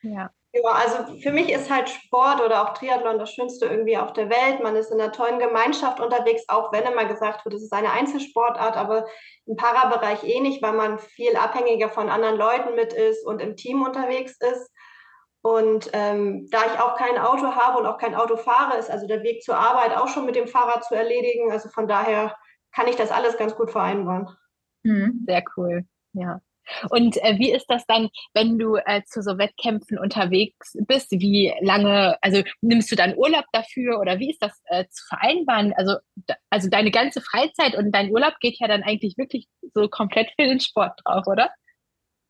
Ja, 0.02 0.32
ja, 0.56 0.72
also 0.72 1.18
für 1.20 1.32
mich 1.32 1.52
ist 1.52 1.70
halt 1.70 1.90
Sport 1.90 2.42
oder 2.42 2.64
auch 2.64 2.74
Triathlon 2.74 3.20
das 3.20 3.32
Schönste 3.34 3.66
irgendwie 3.66 3.98
auf 3.98 4.14
der 4.14 4.30
Welt. 4.30 4.64
Man 4.64 4.78
ist 4.78 4.90
in 4.90 5.02
einer 5.02 5.12
tollen 5.12 5.40
Gemeinschaft 5.40 6.00
unterwegs, 6.00 6.44
auch 6.48 6.72
wenn 6.72 6.84
immer 6.84 7.06
gesagt 7.06 7.44
wird, 7.44 7.56
es 7.56 7.64
ist 7.64 7.74
eine 7.74 7.92
Einzelsportart, 7.92 8.78
aber 8.78 9.06
im 9.46 9.58
Parabereich 9.58 10.24
eh 10.24 10.40
nicht, 10.40 10.62
weil 10.62 10.72
man 10.72 10.98
viel 10.98 11.36
abhängiger 11.36 11.90
von 11.90 12.10
anderen 12.10 12.38
Leuten 12.38 12.76
mit 12.76 12.94
ist 12.94 13.26
und 13.26 13.42
im 13.42 13.58
Team 13.58 13.82
unterwegs 13.84 14.38
ist. 14.40 14.72
Und 15.42 15.90
ähm, 15.94 16.48
da 16.50 16.60
ich 16.66 16.80
auch 16.80 16.96
kein 16.96 17.18
Auto 17.18 17.54
habe 17.54 17.78
und 17.78 17.86
auch 17.86 17.98
kein 17.98 18.16
Auto 18.16 18.38
fahre, 18.38 18.78
ist 18.78 18.90
also 18.90 19.08
der 19.08 19.24
Weg 19.24 19.44
zur 19.44 19.58
Arbeit 19.58 19.96
auch 19.96 20.08
schon 20.08 20.26
mit 20.26 20.36
dem 20.36 20.48
Fahrrad 20.48 20.86
zu 20.86 20.96
erledigen. 20.96 21.52
Also 21.52 21.68
von 21.70 21.88
daher 21.88 22.36
kann 22.74 22.88
ich 22.88 22.96
das 22.96 23.12
alles 23.12 23.38
ganz 23.38 23.56
gut 23.56 23.72
vereinbaren. 23.72 24.30
Mhm, 24.84 25.26
sehr 25.28 25.44
cool, 25.58 25.86
ja. 26.14 26.40
Und 26.90 27.18
äh, 27.24 27.38
wie 27.38 27.52
ist 27.52 27.68
das 27.68 27.86
dann, 27.88 28.10
wenn 28.34 28.58
du 28.58 28.76
äh, 28.76 29.04
zu 29.06 29.22
so 29.22 29.38
Wettkämpfen 29.38 29.98
unterwegs 29.98 30.74
bist? 30.88 31.12
Wie 31.12 31.54
lange, 31.62 32.18
also 32.22 32.44
nimmst 32.62 32.92
du 32.92 32.96
dann 32.96 33.18
Urlaub 33.18 33.46
dafür 33.52 34.00
oder 34.00 34.20
wie 34.20 34.32
ist 34.32 34.42
das 34.42 34.62
äh, 34.66 34.86
zu 34.90 35.06
vereinbaren? 35.08 35.74
Also, 35.78 35.96
also 36.50 36.70
deine 36.70 36.92
ganze 36.92 37.22
Freizeit 37.22 37.76
und 37.76 37.92
dein 37.92 38.12
Urlaub 38.12 38.34
geht 38.40 38.60
ja 38.60 38.68
dann 38.68 38.84
eigentlich 38.84 39.18
wirklich 39.18 39.48
so 39.74 39.88
komplett 39.88 40.30
für 40.40 40.48
den 40.48 40.60
Sport 40.60 41.00
drauf, 41.04 41.28
oder? 41.28 41.50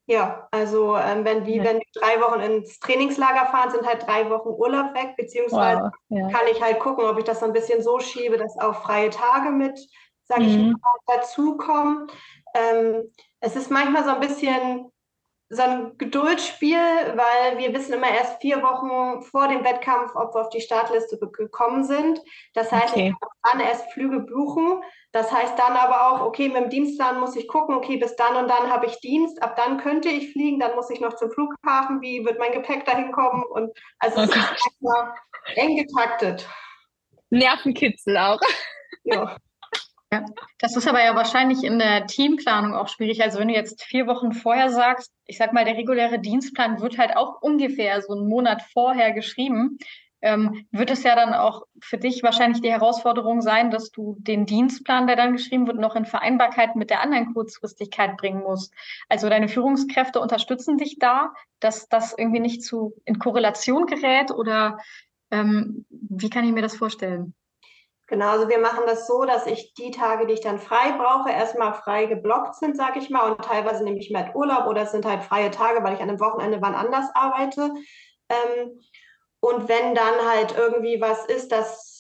Ja, 0.08 0.48
also 0.51 0.96
ähm, 0.98 1.25
wenn 1.25 1.46
die, 1.46 1.56
ja. 1.56 1.63
wenn 1.63 1.82
drei 1.94 2.22
Wochen 2.22 2.39
ins 2.39 2.80
Trainingslager 2.80 3.48
fahren, 3.48 3.72
sind 3.72 3.88
halt 3.88 4.06
drei 4.06 4.30
Wochen 4.30 4.50
Urlaub 4.50 4.94
weg, 4.94 5.15
beziehungsweise 5.18 5.82
wow, 5.82 5.92
ja. 6.10 6.30
kann 6.30 6.46
ich 6.51 6.62
halt 6.62 6.80
gucken, 6.80 7.06
ob 7.06 7.18
ich 7.18 7.24
das 7.24 7.39
so 7.39 7.48
ein 7.48 7.54
bisschen 7.54 7.82
so 7.82 8.00
schiebe, 8.00 8.38
dass 8.38 8.56
auch 8.60 8.84
freie 8.84 9.10
Tage 9.10 9.50
mit 9.50 9.80
sage 10.27 10.44
mhm. 10.44 10.50
ich 10.50 10.82
mal, 10.82 11.18
dazukommen. 11.18 12.08
Ähm, 12.54 13.12
es 13.46 13.56
ist 13.56 13.70
manchmal 13.70 14.04
so 14.04 14.10
ein 14.10 14.20
bisschen 14.20 14.92
so 15.50 15.62
ein 15.62 15.98
Geduldsspiel, 16.00 16.75
weil 16.80 17.60
wir 17.60 17.72
wissen 17.74 17.94
immer 17.94 18.10
erst 18.10 18.42
vier 18.42 18.64
Wochen 18.64 19.22
vor 19.22 19.48
dem 19.48 19.64
Wettkampf, 19.64 20.16
ob 20.16 20.34
wir 20.34 20.42
auf 20.42 20.50
die 20.50 20.60
Startliste 20.60 21.20
gekommen 21.20 21.84
sind. 21.84 22.20
Das 22.56 22.72
heißt, 22.72 22.94
okay. 22.94 23.10
ich 23.10 23.20
kann 23.20 23.60
dann 23.60 23.68
erst 23.68 23.92
Flüge 23.92 24.22
buchen. 24.22 24.82
Das 25.12 25.32
heißt 25.32 25.58
dann 25.60 25.78
aber 25.78 26.10
auch, 26.10 26.25
okay, 26.25 26.50
mit 26.50 26.58
dem 26.58 26.70
Dienstplan 26.72 27.20
muss 27.20 27.36
ich 27.36 27.48
gucken, 27.48 27.75
okay, 27.75 27.98
bis 27.98 28.16
dann 28.16 28.36
und 28.36 28.50
dann 28.50 28.72
habe 28.72 28.88
ich 28.88 29.00
Dienst, 29.02 29.42
ab 29.44 29.56
dann 29.56 29.78
könnte 29.78 30.10
ich 30.10 30.32
fliegen, 30.32 30.60
dann 30.60 30.75
muss 30.75 30.90
ich 30.90 31.00
noch 31.00 31.16
zum 31.16 31.30
Flughafen, 31.30 32.02
wie 32.02 32.25
wird 32.25 32.40
mein 32.40 32.52
Gepäck 32.52 32.84
dahin 32.86 33.12
kommen? 33.12 33.44
Und 33.44 33.78
also 34.00 34.22
es 34.22 34.30
oh 34.30 34.34
ist 34.34 35.58
eng 35.58 35.78
getaktet. 35.78 36.50
Nervenkitzel 37.30 38.18
auch. 38.18 38.40
Ja. 39.04 39.38
Das 40.60 40.75
ist 40.75 40.88
aber 40.88 41.03
ja 41.03 41.15
wahrscheinlich 41.15 41.63
in 41.63 41.79
der 41.79 42.07
Teamplanung 42.07 42.74
auch 42.74 42.88
schwierig. 42.88 43.24
Also 43.24 43.39
wenn 43.39 43.48
du 43.48 43.53
jetzt 43.53 43.84
vier 43.84 44.07
Wochen 44.07 44.31
vorher 44.31 44.69
sagst, 44.69 45.12
ich 45.25 45.38
sag 45.38 45.53
mal, 45.53 45.65
der 45.65 45.77
reguläre 45.77 46.19
Dienstplan 46.19 46.81
wird 46.81 46.98
halt 46.98 47.15
auch 47.15 47.41
ungefähr 47.41 48.01
so 48.01 48.13
einen 48.13 48.27
Monat 48.27 48.62
vorher 48.74 49.12
geschrieben, 49.12 49.77
ähm, 50.22 50.65
wird 50.72 50.89
es 50.89 51.03
ja 51.03 51.15
dann 51.15 51.34
auch 51.34 51.67
für 51.79 52.00
dich 52.00 52.24
wahrscheinlich 52.24 52.62
die 52.62 52.72
Herausforderung 52.72 53.41
sein, 53.41 53.69
dass 53.69 53.91
du 53.91 54.15
den 54.19 54.48
Dienstplan, 54.48 55.05
der 55.05 55.15
dann 55.15 55.34
geschrieben 55.34 55.67
wird, 55.67 55.77
noch 55.77 55.95
in 55.95 56.05
Vereinbarkeit 56.05 56.75
mit 56.75 56.89
der 56.89 57.01
anderen 57.01 57.34
Kurzfristigkeit 57.34 58.17
bringen 58.17 58.41
musst. 58.41 58.74
Also 59.07 59.29
deine 59.29 59.48
Führungskräfte 59.48 60.19
unterstützen 60.19 60.77
dich 60.77 60.98
da, 60.98 61.34
dass 61.60 61.88
das 61.89 62.15
irgendwie 62.17 62.39
nicht 62.39 62.63
zu 62.63 62.93
in 63.05 63.19
Korrelation 63.19 63.86
gerät 63.86 64.31
oder 64.31 64.79
ähm, 65.29 65.86
wie 65.89 66.29
kann 66.29 66.45
ich 66.45 66.53
mir 66.53 66.63
das 66.63 66.75
vorstellen? 66.75 67.36
Genau, 68.08 68.30
also 68.30 68.50
wir 68.50 68.60
machen 68.60 68.84
das 68.86 69.08
so, 69.08 69.26
dass 69.26 69.48
ich 69.48 69.74
die 69.74 69.90
Tage, 69.90 70.28
die 70.28 70.34
ich 70.34 70.42
dann 70.42 70.60
frei 70.60 70.92
brauche, 70.92 71.32
erstmal 71.32 71.74
frei 71.74 72.06
geblockt 72.06 72.56
sind, 72.56 72.78
sage 72.78 73.00
ich 73.00 73.10
mal. 73.10 73.32
Und 73.32 73.44
teilweise 73.44 73.84
nehme 73.84 73.98
ich 73.98 74.12
mehr 74.12 74.36
Urlaub 74.36 74.68
oder 74.68 74.84
es 74.84 74.92
sind 74.92 75.06
halt 75.06 75.24
freie 75.24 75.50
Tage, 75.50 75.84
weil 75.84 75.96
ich 75.96 76.02
an 76.02 76.10
einem 76.10 76.20
Wochenende 76.20 76.62
wann 76.62 76.76
anders 76.76 77.08
arbeite. 77.16 77.72
Ähm, 78.30 78.80
und 79.40 79.68
wenn 79.70 79.96
dann 79.96 80.16
halt 80.30 80.56
irgendwie 80.56 81.02
was 81.02 81.26
ist, 81.26 81.52
dass 81.52 81.95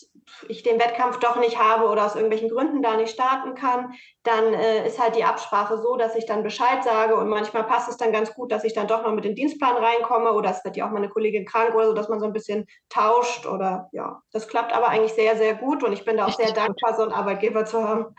ich 0.47 0.63
den 0.63 0.79
Wettkampf 0.79 1.19
doch 1.19 1.37
nicht 1.37 1.59
habe 1.59 1.89
oder 1.89 2.05
aus 2.05 2.15
irgendwelchen 2.15 2.49
Gründen 2.49 2.81
da 2.81 2.95
nicht 2.95 3.13
starten 3.13 3.55
kann, 3.55 3.93
dann 4.23 4.53
äh, 4.53 4.87
ist 4.87 4.99
halt 4.99 5.15
die 5.15 5.23
Absprache 5.23 5.77
so, 5.77 5.95
dass 5.95 6.15
ich 6.15 6.25
dann 6.25 6.43
Bescheid 6.43 6.83
sage 6.83 7.15
und 7.15 7.29
manchmal 7.29 7.63
passt 7.63 7.89
es 7.89 7.97
dann 7.97 8.11
ganz 8.11 8.33
gut, 8.33 8.51
dass 8.51 8.63
ich 8.63 8.73
dann 8.73 8.87
doch 8.87 9.03
noch 9.03 9.13
mit 9.13 9.25
dem 9.25 9.35
Dienstplan 9.35 9.75
reinkomme 9.77 10.33
oder 10.33 10.51
es 10.51 10.63
wird 10.63 10.77
ja 10.77 10.87
auch 10.87 10.91
meine 10.91 11.09
Kollegin 11.09 11.45
krank 11.45 11.75
oder 11.75 11.87
so, 11.87 11.93
dass 11.93 12.09
man 12.09 12.19
so 12.19 12.25
ein 12.25 12.33
bisschen 12.33 12.65
tauscht 12.89 13.45
oder 13.45 13.89
ja, 13.91 14.21
das 14.31 14.47
klappt 14.47 14.73
aber 14.73 14.89
eigentlich 14.89 15.13
sehr, 15.13 15.37
sehr 15.37 15.55
gut 15.55 15.83
und 15.83 15.93
ich 15.93 16.05
bin 16.05 16.17
da 16.17 16.25
auch 16.25 16.33
sehr 16.33 16.51
dankbar, 16.51 16.95
so 16.95 17.03
einen 17.03 17.13
Arbeitgeber 17.13 17.65
zu 17.65 17.87
haben. 17.87 18.15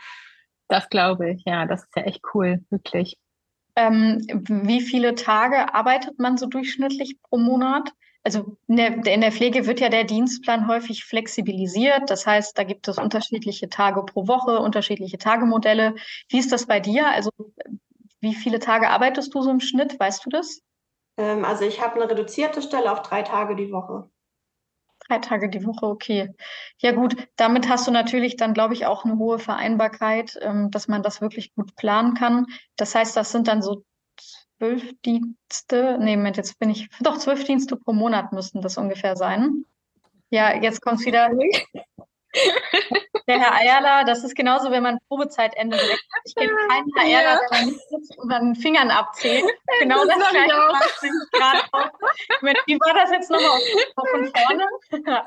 Das 0.69 0.89
glaube 0.89 1.31
ich, 1.31 1.43
ja, 1.45 1.65
das 1.65 1.83
ist 1.83 1.95
ja 1.95 2.03
echt 2.03 2.21
cool, 2.33 2.59
wirklich. 2.69 3.17
Ähm, 3.77 4.25
wie 4.49 4.81
viele 4.81 5.15
Tage 5.15 5.73
arbeitet 5.73 6.19
man 6.19 6.35
so 6.37 6.47
durchschnittlich 6.47 7.21
pro 7.21 7.37
Monat? 7.37 7.93
also 8.27 8.57
in 8.67 8.75
der, 8.75 9.05
in 9.05 9.21
der, 9.21 9.31
Pflege 9.31 9.67
wird 9.67 9.79
ja 9.79 9.87
der 9.87 10.03
Dienstplan 10.03 10.67
häufig 10.67 11.05
flexibilisiert. 11.05 12.09
Das 12.09 12.27
heißt, 12.27 12.57
da 12.57 12.65
gibt 12.65 12.89
es 12.89 12.97
unterschiedliche 12.97 13.69
Tage 13.69 14.03
pro 14.03 14.27
Woche, 14.27 14.59
unterschiedliche 14.59 15.17
Tagemodelle. 15.17 15.95
Wie 16.27 16.37
ist 16.37 16.51
das 16.51 16.65
bei 16.65 16.81
dir? 16.81 17.07
Also 17.07 17.31
wie 18.19 18.35
viele 18.35 18.59
Tage 18.59 18.89
arbeitest 18.89 19.33
du 19.33 19.41
so 19.41 19.49
im 19.49 19.61
Schnitt? 19.61 19.97
Weißt 19.97 20.25
du 20.25 20.29
das? 20.29 20.61
Ähm, 21.15 21.45
also 21.45 21.63
ich 21.63 21.81
habe 21.81 21.95
eine 21.95 22.11
reduzierte 22.11 22.61
Stelle 22.61 22.91
auf 22.91 23.01
drei 23.01 23.21
Tage 23.21 23.55
die 23.55 23.71
Woche. 23.71 24.09
Drei 25.07 25.19
Tage 25.19 25.49
die 25.49 25.65
Woche, 25.65 25.85
okay. 25.85 26.33
Ja 26.79 26.91
gut, 26.91 27.15
damit 27.37 27.69
hast 27.69 27.87
du 27.87 27.91
natürlich 27.91 28.35
dann, 28.35 28.53
glaube 28.53 28.73
ich, 28.73 28.85
auch 28.85 29.05
eine 29.05 29.17
hohe 29.17 29.39
Vereinbarkeit, 29.39 30.37
ähm, 30.41 30.69
dass 30.71 30.87
man 30.87 31.03
das 31.03 31.21
wirklich 31.21 31.53
gut 31.55 31.75
planen 31.75 32.13
kann. 32.13 32.47
Das 32.75 32.93
heißt, 32.95 33.15
das 33.15 33.31
sind 33.31 33.47
dann 33.47 33.61
so 33.61 33.83
zwölf 34.57 34.93
Dienste, 35.05 35.97
nee, 35.99 36.17
Moment, 36.17 36.37
jetzt 36.37 36.59
bin 36.59 36.69
ich, 36.69 36.89
doch 36.99 37.17
zwölf 37.17 37.43
Dienste 37.43 37.77
pro 37.77 37.93
Monat 37.93 38.33
müssten 38.33 38.61
das 38.61 38.77
ungefähr 38.77 39.15
sein. 39.15 39.65
Ja, 40.29 40.61
jetzt 40.61 40.81
kommt 40.81 41.05
wieder 41.05 41.29
der 43.27 43.39
Herr 43.39 43.53
Eierler, 43.53 44.05
das 44.05 44.23
ist 44.23 44.35
genauso, 44.35 44.71
wenn 44.71 44.83
man 44.83 44.97
Probezeitende 45.07 45.77
direkt 45.77 46.05
hat. 46.13 46.21
Ich 46.25 46.35
kenne 46.35 46.53
keinen 46.69 46.91
Herr 46.95 47.05
Eierler, 47.05 47.41
ja. 47.41 47.47
der 47.51 47.65
nicht 47.65 47.89
sitzt 47.89 48.17
und 48.17 48.55
Fingern 48.55 48.89
abzählt. 48.89 49.45
Genau 49.79 50.05
das, 50.05 50.17
das 50.17 50.29
gleiche 50.29 50.99
sich 50.99 51.11
gerade 51.31 51.59
auch. 51.71 51.89
Wie 52.65 52.79
war 52.79 52.93
das 52.93 53.11
jetzt 53.11 53.29
nochmal 53.29 53.59
von 53.95 54.31
vorne? 54.33 54.65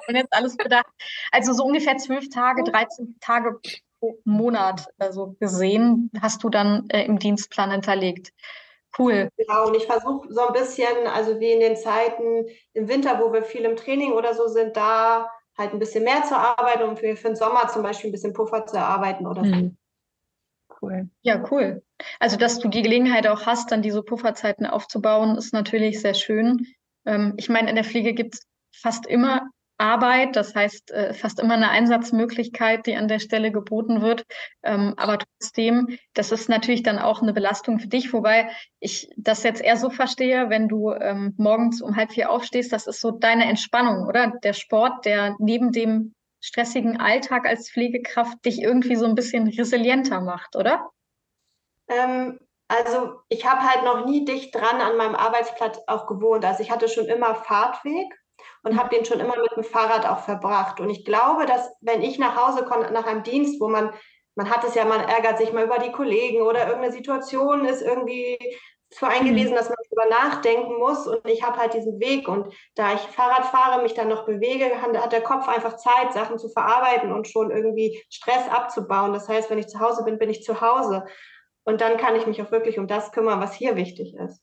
und 0.08 0.16
jetzt 0.16 0.32
alles 0.32 0.56
bedacht. 0.56 0.86
Also 1.30 1.52
so 1.52 1.64
ungefähr 1.64 1.96
zwölf 1.98 2.28
Tage, 2.30 2.64
13 2.64 3.16
Tage 3.20 3.60
pro 3.98 4.18
Monat 4.24 4.86
also 4.98 5.36
gesehen, 5.38 6.10
hast 6.20 6.42
du 6.42 6.48
dann 6.48 6.88
äh, 6.88 7.04
im 7.04 7.18
Dienstplan 7.18 7.70
hinterlegt. 7.70 8.32
Cool. 8.98 9.28
Genau, 9.36 9.68
und 9.68 9.76
ich 9.76 9.86
versuche 9.86 10.32
so 10.32 10.48
ein 10.48 10.52
bisschen, 10.52 11.06
also 11.06 11.38
wie 11.38 11.52
in 11.52 11.60
den 11.60 11.76
Zeiten 11.76 12.46
im 12.72 12.88
Winter, 12.88 13.20
wo 13.20 13.32
wir 13.32 13.44
viel 13.44 13.64
im 13.64 13.76
Training 13.76 14.12
oder 14.12 14.34
so 14.34 14.48
sind, 14.48 14.76
da 14.76 15.30
halt 15.60 15.72
ein 15.72 15.78
bisschen 15.78 16.02
mehr 16.04 16.24
zu 16.24 16.36
arbeiten 16.36 16.82
und 16.82 16.98
für, 16.98 17.14
für 17.16 17.28
den 17.28 17.36
Sommer 17.36 17.68
zum 17.68 17.82
Beispiel 17.82 18.10
ein 18.10 18.12
bisschen 18.12 18.32
Puffer 18.32 18.66
zu 18.66 18.76
erarbeiten 18.76 19.26
oder 19.26 19.44
so. 19.44 19.54
Mhm. 19.54 19.76
Cool. 20.82 21.10
Ja, 21.22 21.44
cool. 21.50 21.82
Also, 22.18 22.36
dass 22.36 22.58
du 22.58 22.68
die 22.68 22.82
Gelegenheit 22.82 23.26
auch 23.26 23.46
hast, 23.46 23.70
dann 23.70 23.82
diese 23.82 24.02
Pufferzeiten 24.02 24.66
aufzubauen, 24.66 25.36
ist 25.36 25.52
natürlich 25.52 26.00
sehr 26.00 26.14
schön. 26.14 26.66
Ähm, 27.04 27.34
ich 27.36 27.48
meine, 27.48 27.68
in 27.68 27.74
der 27.74 27.84
Pflege 27.84 28.14
gibt 28.14 28.34
es 28.34 28.46
fast 28.74 29.06
immer 29.06 29.50
Arbeit, 29.80 30.36
das 30.36 30.54
heißt 30.54 30.90
äh, 30.90 31.14
fast 31.14 31.40
immer 31.40 31.54
eine 31.54 31.70
Einsatzmöglichkeit, 31.70 32.86
die 32.86 32.96
an 32.96 33.08
der 33.08 33.18
Stelle 33.18 33.50
geboten 33.50 34.02
wird. 34.02 34.24
Ähm, 34.62 34.94
aber 34.96 35.18
trotzdem, 35.18 35.98
das 36.14 36.32
ist 36.32 36.48
natürlich 36.48 36.82
dann 36.82 36.98
auch 36.98 37.22
eine 37.22 37.32
Belastung 37.32 37.80
für 37.80 37.88
dich, 37.88 38.12
wobei 38.12 38.50
ich 38.78 39.10
das 39.16 39.42
jetzt 39.42 39.62
eher 39.62 39.76
so 39.76 39.90
verstehe, 39.90 40.50
wenn 40.50 40.68
du 40.68 40.92
ähm, 40.92 41.34
morgens 41.38 41.82
um 41.82 41.96
halb 41.96 42.12
vier 42.12 42.30
aufstehst, 42.30 42.72
das 42.72 42.86
ist 42.86 43.00
so 43.00 43.10
deine 43.10 43.46
Entspannung, 43.46 44.06
oder? 44.06 44.34
Der 44.42 44.52
Sport, 44.52 45.04
der 45.06 45.34
neben 45.38 45.72
dem 45.72 46.14
stressigen 46.40 47.00
Alltag 47.00 47.46
als 47.46 47.70
Pflegekraft 47.70 48.44
dich 48.44 48.62
irgendwie 48.62 48.96
so 48.96 49.06
ein 49.06 49.14
bisschen 49.14 49.48
resilienter 49.48 50.20
macht, 50.20 50.56
oder? 50.56 50.90
Ähm, 51.88 52.38
also 52.68 53.20
ich 53.28 53.46
habe 53.46 53.62
halt 53.62 53.84
noch 53.84 54.06
nie 54.06 54.24
dicht 54.24 54.54
dran 54.54 54.80
an 54.80 54.96
meinem 54.96 55.16
Arbeitsplatz 55.16 55.80
auch 55.86 56.06
gewohnt. 56.06 56.44
Also 56.44 56.62
ich 56.62 56.70
hatte 56.70 56.88
schon 56.88 57.06
immer 57.06 57.34
Fahrtweg 57.34 58.06
und 58.62 58.78
habe 58.78 58.94
den 58.94 59.04
schon 59.04 59.20
immer 59.20 59.36
mit 59.36 59.56
dem 59.56 59.64
Fahrrad 59.64 60.06
auch 60.06 60.20
verbracht. 60.20 60.80
Und 60.80 60.90
ich 60.90 61.04
glaube, 61.04 61.46
dass 61.46 61.70
wenn 61.80 62.02
ich 62.02 62.18
nach 62.18 62.36
Hause 62.36 62.64
komme 62.64 62.90
nach 62.90 63.06
einem 63.06 63.22
Dienst, 63.22 63.60
wo 63.60 63.68
man, 63.68 63.92
man 64.34 64.50
hat 64.50 64.64
es 64.64 64.74
ja, 64.74 64.84
man 64.84 65.00
ärgert 65.00 65.38
sich 65.38 65.52
mal 65.52 65.64
über 65.64 65.78
die 65.78 65.92
Kollegen 65.92 66.42
oder 66.42 66.66
irgendeine 66.66 66.92
Situation 66.92 67.64
ist 67.64 67.82
irgendwie 67.82 68.38
eingelesen, 69.02 69.52
mhm. 69.52 69.56
dass 69.56 69.68
man 69.68 69.78
darüber 69.90 70.10
nachdenken 70.10 70.78
muss. 70.78 71.06
Und 71.06 71.26
ich 71.26 71.42
habe 71.42 71.58
halt 71.58 71.74
diesen 71.74 72.00
Weg. 72.00 72.28
Und 72.28 72.52
da 72.74 72.94
ich 72.94 73.00
Fahrrad 73.00 73.46
fahre, 73.46 73.82
mich 73.82 73.94
dann 73.94 74.08
noch 74.08 74.26
bewege, 74.26 74.82
hat 74.82 75.12
der 75.12 75.22
Kopf 75.22 75.48
einfach 75.48 75.76
Zeit, 75.76 76.12
Sachen 76.12 76.38
zu 76.38 76.48
verarbeiten 76.48 77.12
und 77.12 77.28
schon 77.28 77.50
irgendwie 77.50 78.02
Stress 78.10 78.48
abzubauen. 78.48 79.12
Das 79.12 79.28
heißt, 79.28 79.50
wenn 79.50 79.58
ich 79.58 79.68
zu 79.68 79.80
Hause 79.80 80.04
bin, 80.04 80.18
bin 80.18 80.30
ich 80.30 80.42
zu 80.42 80.60
Hause. 80.60 81.04
Und 81.64 81.80
dann 81.80 81.96
kann 81.98 82.16
ich 82.16 82.26
mich 82.26 82.42
auch 82.42 82.50
wirklich 82.50 82.78
um 82.78 82.86
das 82.86 83.12
kümmern, 83.12 83.40
was 83.40 83.54
hier 83.54 83.76
wichtig 83.76 84.14
ist. 84.14 84.42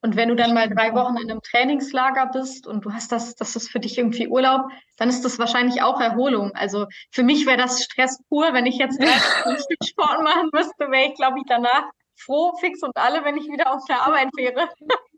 Und 0.00 0.14
wenn 0.14 0.28
du 0.28 0.36
dann 0.36 0.54
mal 0.54 0.68
drei 0.68 0.94
Wochen 0.94 1.16
in 1.16 1.30
einem 1.30 1.42
Trainingslager 1.42 2.26
bist 2.32 2.66
und 2.68 2.84
du 2.84 2.92
hast 2.92 3.10
das, 3.10 3.34
das 3.34 3.56
ist 3.56 3.68
für 3.68 3.80
dich 3.80 3.98
irgendwie 3.98 4.28
Urlaub, 4.28 4.70
dann 4.96 5.08
ist 5.08 5.24
das 5.24 5.38
wahrscheinlich 5.40 5.82
auch 5.82 6.00
Erholung. 6.00 6.52
Also 6.54 6.86
für 7.10 7.24
mich 7.24 7.46
wäre 7.46 7.56
das 7.56 7.82
Stress 7.82 8.22
pur, 8.28 8.52
wenn 8.52 8.66
ich 8.66 8.78
jetzt 8.78 9.00
drei 9.00 9.06
Wochen 9.06 9.56
Sport 9.84 10.22
machen 10.22 10.50
müsste, 10.52 10.90
wäre 10.90 11.10
ich, 11.10 11.14
glaube 11.14 11.38
ich, 11.38 11.44
danach 11.48 11.84
froh, 12.16 12.52
fix 12.60 12.82
und 12.82 12.96
alle, 12.96 13.24
wenn 13.24 13.36
ich 13.36 13.48
wieder 13.48 13.72
auf 13.72 13.84
der 13.86 14.02
Arbeit 14.02 14.28
wäre. 14.36 14.68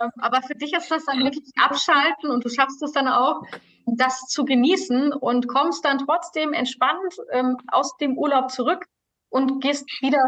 Ähm, 0.00 0.10
aber 0.20 0.40
für 0.42 0.54
dich 0.54 0.72
ist 0.72 0.88
das 0.88 1.04
dann 1.04 1.18
wirklich 1.18 1.50
abschalten 1.60 2.30
und 2.30 2.44
du 2.44 2.48
schaffst 2.48 2.80
es 2.80 2.92
dann 2.92 3.08
auch, 3.08 3.42
das 3.86 4.20
zu 4.28 4.44
genießen 4.44 5.12
und 5.12 5.48
kommst 5.48 5.84
dann 5.84 5.98
trotzdem 5.98 6.52
entspannt 6.52 7.16
ähm, 7.32 7.56
aus 7.66 7.96
dem 7.96 8.16
Urlaub 8.16 8.52
zurück 8.52 8.86
und 9.30 9.60
gehst 9.60 9.84
wieder 10.00 10.22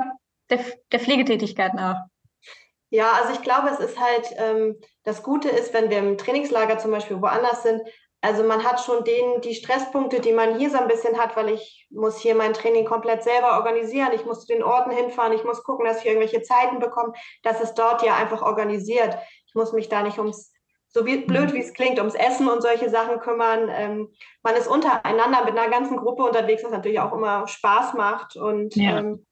der, 0.50 0.64
der 0.90 0.98
Pflegetätigkeit 0.98 1.74
nach. 1.74 2.06
Ja, 2.94 3.10
also 3.20 3.32
ich 3.32 3.42
glaube, 3.42 3.70
es 3.70 3.80
ist 3.80 3.98
halt, 3.98 4.32
ähm, 4.36 4.80
das 5.02 5.24
Gute 5.24 5.48
ist, 5.48 5.74
wenn 5.74 5.90
wir 5.90 5.98
im 5.98 6.16
Trainingslager 6.16 6.78
zum 6.78 6.92
Beispiel 6.92 7.20
woanders 7.20 7.64
sind, 7.64 7.82
also 8.20 8.44
man 8.44 8.62
hat 8.62 8.80
schon 8.80 9.02
den, 9.02 9.40
die 9.40 9.56
Stresspunkte, 9.56 10.20
die 10.20 10.30
man 10.30 10.56
hier 10.58 10.70
so 10.70 10.78
ein 10.78 10.86
bisschen 10.86 11.18
hat, 11.18 11.34
weil 11.34 11.48
ich 11.48 11.88
muss 11.90 12.20
hier 12.20 12.36
mein 12.36 12.54
Training 12.54 12.84
komplett 12.84 13.24
selber 13.24 13.56
organisieren. 13.56 14.12
Ich 14.14 14.24
muss 14.24 14.42
zu 14.42 14.46
den 14.46 14.62
Orten 14.62 14.92
hinfahren, 14.92 15.32
ich 15.32 15.42
muss 15.42 15.64
gucken, 15.64 15.86
dass 15.86 15.98
ich 16.02 16.06
irgendwelche 16.06 16.42
Zeiten 16.42 16.78
bekomme. 16.78 17.14
Das 17.42 17.60
ist 17.60 17.74
dort 17.74 18.04
ja 18.04 18.14
einfach 18.14 18.42
organisiert. 18.42 19.18
Ich 19.48 19.56
muss 19.56 19.72
mich 19.72 19.88
da 19.88 20.04
nicht 20.04 20.18
ums, 20.18 20.52
so 20.86 21.04
wie, 21.04 21.16
blöd 21.16 21.52
wie 21.52 21.62
es 21.62 21.74
klingt, 21.74 21.98
ums 21.98 22.14
Essen 22.14 22.48
und 22.48 22.62
solche 22.62 22.90
Sachen 22.90 23.18
kümmern. 23.18 23.68
Ähm, 23.72 24.12
man 24.44 24.54
ist 24.54 24.68
untereinander 24.68 25.44
mit 25.44 25.58
einer 25.58 25.68
ganzen 25.68 25.96
Gruppe 25.96 26.22
unterwegs, 26.22 26.62
was 26.62 26.70
natürlich 26.70 27.00
auch 27.00 27.12
immer 27.12 27.48
Spaß 27.48 27.94
macht. 27.94 28.36
Und 28.36 28.76
ja. 28.76 29.00
ähm, 29.00 29.26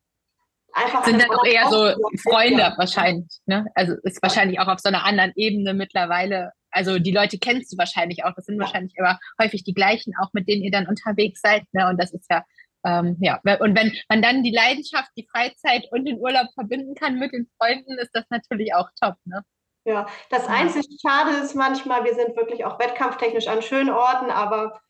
einfach. 0.73 1.05
Sind 1.05 1.21
dann 1.21 1.31
auch 1.31 1.45
eher 1.45 1.69
so 1.69 1.93
Freunde 2.23 2.61
ja. 2.61 2.75
wahrscheinlich, 2.76 3.41
ne? 3.47 3.67
Also 3.75 3.95
ist 4.02 4.23
wahrscheinlich 4.23 4.61
auch 4.61 4.69
auf 4.69 4.81
so 4.81 4.88
einer 4.88 5.05
anderen 5.05 5.33
Ebene 5.37 5.75
mittlerweile. 5.75 6.52
Also 6.71 6.99
die 6.99 7.12
Leute 7.12 7.38
kennst 7.38 7.73
du 7.73 7.79
wahrscheinlich 7.79 8.25
auch. 8.25 8.33
Das 8.35 8.47
sind 8.47 8.59
wahrscheinlich 8.59 8.95
immer 8.97 9.19
häufig 9.41 9.64
die 9.64 9.75
gleichen, 9.75 10.14
auch 10.23 10.31
mit 10.33 10.49
denen 10.49 10.62
ihr 10.62 10.71
dann 10.71 10.87
unterwegs 10.87 11.41
seid, 11.41 11.64
ne? 11.73 11.88
Und 11.88 12.00
das 12.00 12.12
ist 12.12 12.26
ja 12.31 12.43
ähm, 12.85 13.17
ja, 13.21 13.41
und 13.61 13.76
wenn 13.76 13.93
man 14.09 14.23
dann 14.23 14.43
die 14.43 14.50
Leidenschaft, 14.50 15.11
die 15.17 15.29
Freizeit 15.31 15.87
und 15.93 16.05
den 16.05 16.19
Urlaub 16.19 16.49
verbinden 16.55 16.95
kann 16.95 17.19
mit 17.19 17.33
den 17.33 17.49
Freunden, 17.57 17.97
ist 17.99 18.11
das 18.12 18.25
natürlich 18.31 18.75
auch 18.75 18.88
top, 19.00 19.14
ne? 19.25 19.45
Ja, 19.85 20.07
das 20.31 20.47
einzige 20.47 20.87
Schade 21.00 21.33
ist 21.43 21.57
manchmal, 21.57 22.05
wir 22.05 22.14
sind 22.14 22.37
wirklich 22.37 22.64
auch 22.64 22.79
wettkampftechnisch 22.79 23.49
an 23.49 23.62
schönen 23.62 23.91
Orten, 23.91 24.31
aber 24.31 24.81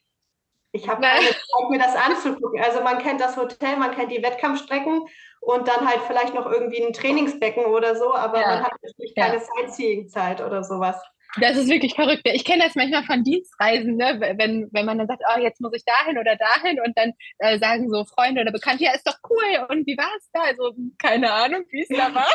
ich 0.72 0.88
habe 0.88 1.02
keine 1.02 1.26
Zeit, 1.26 1.70
mir 1.70 1.78
das 1.78 1.94
anzugucken. 1.94 2.62
Also 2.62 2.82
man 2.82 2.98
kennt 2.98 3.20
das 3.20 3.36
Hotel, 3.36 3.76
man 3.76 3.94
kennt 3.94 4.10
die 4.10 4.22
Wettkampfstrecken 4.22 5.02
und 5.40 5.68
dann 5.68 5.86
halt 5.86 6.00
vielleicht 6.06 6.34
noch 6.34 6.46
irgendwie 6.46 6.82
ein 6.82 6.92
Trainingsbecken 6.92 7.66
oder 7.66 7.94
so, 7.94 8.14
aber 8.14 8.40
ja. 8.40 8.46
man 8.48 8.62
hat 8.64 8.72
natürlich 8.82 9.14
keine 9.14 9.34
ja. 9.34 9.40
Sightseeing-Zeit 9.40 10.40
oder 10.40 10.64
sowas. 10.64 10.96
Das 11.40 11.56
ist 11.56 11.68
wirklich 11.68 11.94
verrückt. 11.94 12.22
Ich 12.24 12.44
kenne 12.44 12.64
das 12.64 12.74
manchmal 12.74 13.04
von 13.04 13.24
Dienstreisen, 13.24 13.96
ne? 13.96 14.18
wenn, 14.36 14.68
wenn 14.70 14.84
man 14.84 14.98
dann 14.98 15.06
sagt, 15.06 15.22
oh, 15.34 15.40
jetzt 15.40 15.60
muss 15.60 15.72
ich 15.74 15.84
dahin 15.84 16.18
oder 16.18 16.36
dahin 16.36 16.78
und 16.80 16.96
dann 16.96 17.12
äh, 17.38 17.58
sagen 17.58 17.88
so 17.90 18.04
Freunde 18.04 18.42
oder 18.42 18.52
Bekannte, 18.52 18.84
ja, 18.84 18.92
ist 18.92 19.06
doch 19.06 19.16
cool 19.30 19.66
und 19.70 19.86
wie 19.86 19.96
war 19.96 20.10
es 20.18 20.28
da? 20.32 20.42
Also 20.42 20.74
keine 20.98 21.32
Ahnung, 21.32 21.64
wie 21.70 21.82
es 21.82 21.88
da 21.88 22.14
war. 22.14 22.28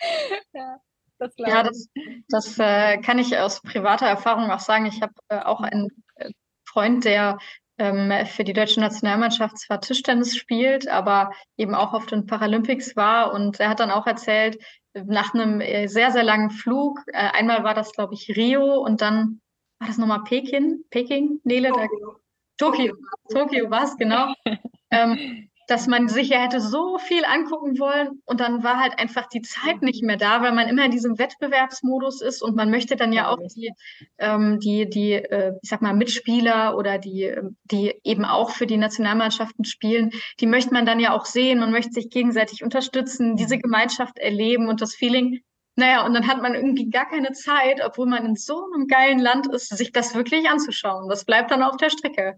ja, 0.54 0.80
das, 1.18 1.34
ja, 1.36 1.62
das, 1.62 1.88
das 2.28 2.58
äh, 2.58 2.98
kann 2.98 3.18
ich 3.18 3.36
aus 3.36 3.60
privater 3.62 4.06
Erfahrung 4.06 4.50
auch 4.50 4.60
sagen. 4.60 4.86
Ich 4.86 5.02
habe 5.02 5.12
äh, 5.28 5.38
auch 5.38 5.60
einen 5.60 5.88
äh, 6.16 6.30
Freund, 6.72 7.04
der 7.04 7.38
ähm, 7.78 8.12
für 8.26 8.44
die 8.44 8.52
deutsche 8.52 8.80
Nationalmannschaft 8.80 9.58
zwar 9.58 9.80
Tischtennis 9.80 10.36
spielt, 10.36 10.88
aber 10.88 11.32
eben 11.56 11.74
auch 11.74 11.92
auf 11.92 12.06
den 12.06 12.26
Paralympics 12.26 12.96
war. 12.96 13.32
Und 13.32 13.60
er 13.60 13.68
hat 13.68 13.80
dann 13.80 13.90
auch 13.90 14.06
erzählt, 14.06 14.62
nach 14.94 15.34
einem 15.34 15.60
äh, 15.60 15.86
sehr, 15.88 16.10
sehr 16.10 16.22
langen 16.22 16.50
Flug, 16.50 17.00
äh, 17.06 17.30
einmal 17.32 17.64
war 17.64 17.74
das, 17.74 17.92
glaube 17.92 18.14
ich, 18.14 18.36
Rio 18.36 18.76
und 18.78 19.00
dann 19.00 19.40
war 19.78 19.88
das 19.88 19.98
nochmal 19.98 20.22
Peking, 20.24 20.84
Peking, 20.90 21.40
Nele? 21.44 21.70
Tokio. 21.70 22.16
Tokio, 22.58 22.94
Tokio 23.30 23.70
war 23.70 23.84
es, 23.84 23.96
genau. 23.96 24.32
ähm, 24.90 25.48
dass 25.72 25.86
man 25.86 26.06
sich 26.06 26.28
ja 26.28 26.38
hätte 26.38 26.60
so 26.60 26.98
viel 26.98 27.24
angucken 27.24 27.78
wollen 27.78 28.20
und 28.26 28.40
dann 28.40 28.62
war 28.62 28.78
halt 28.78 28.98
einfach 28.98 29.26
die 29.26 29.40
Zeit 29.40 29.80
nicht 29.80 30.02
mehr 30.04 30.18
da, 30.18 30.42
weil 30.42 30.52
man 30.52 30.68
immer 30.68 30.84
in 30.84 30.90
diesem 30.90 31.18
Wettbewerbsmodus 31.18 32.20
ist 32.20 32.42
und 32.42 32.54
man 32.54 32.70
möchte 32.70 32.94
dann 32.94 33.10
ja 33.10 33.30
auch 33.30 33.38
die, 33.56 33.72
ähm, 34.18 34.60
die, 34.60 34.86
die 34.90 35.12
äh, 35.14 35.54
ich 35.62 35.70
sag 35.70 35.80
mal, 35.80 35.94
Mitspieler 35.94 36.76
oder 36.76 36.98
die, 36.98 37.22
ähm, 37.22 37.56
die 37.64 37.94
eben 38.04 38.26
auch 38.26 38.50
für 38.50 38.66
die 38.66 38.76
Nationalmannschaften 38.76 39.64
spielen, 39.64 40.10
die 40.40 40.46
möchte 40.46 40.74
man 40.74 40.84
dann 40.84 41.00
ja 41.00 41.14
auch 41.14 41.24
sehen, 41.24 41.58
man 41.58 41.72
möchte 41.72 41.92
sich 41.92 42.10
gegenseitig 42.10 42.62
unterstützen, 42.62 43.36
diese 43.36 43.56
Gemeinschaft 43.56 44.18
erleben 44.18 44.68
und 44.68 44.82
das 44.82 44.94
Feeling, 44.94 45.40
naja, 45.74 46.04
und 46.04 46.12
dann 46.12 46.26
hat 46.26 46.42
man 46.42 46.54
irgendwie 46.54 46.90
gar 46.90 47.08
keine 47.08 47.32
Zeit, 47.32 47.80
obwohl 47.82 48.06
man 48.06 48.26
in 48.26 48.36
so 48.36 48.62
einem 48.74 48.88
geilen 48.88 49.20
Land 49.20 49.46
ist, 49.46 49.74
sich 49.74 49.90
das 49.90 50.14
wirklich 50.14 50.50
anzuschauen. 50.50 51.08
Das 51.08 51.24
bleibt 51.24 51.50
dann 51.50 51.62
auf 51.62 51.78
der 51.78 51.88
Strecke. 51.88 52.34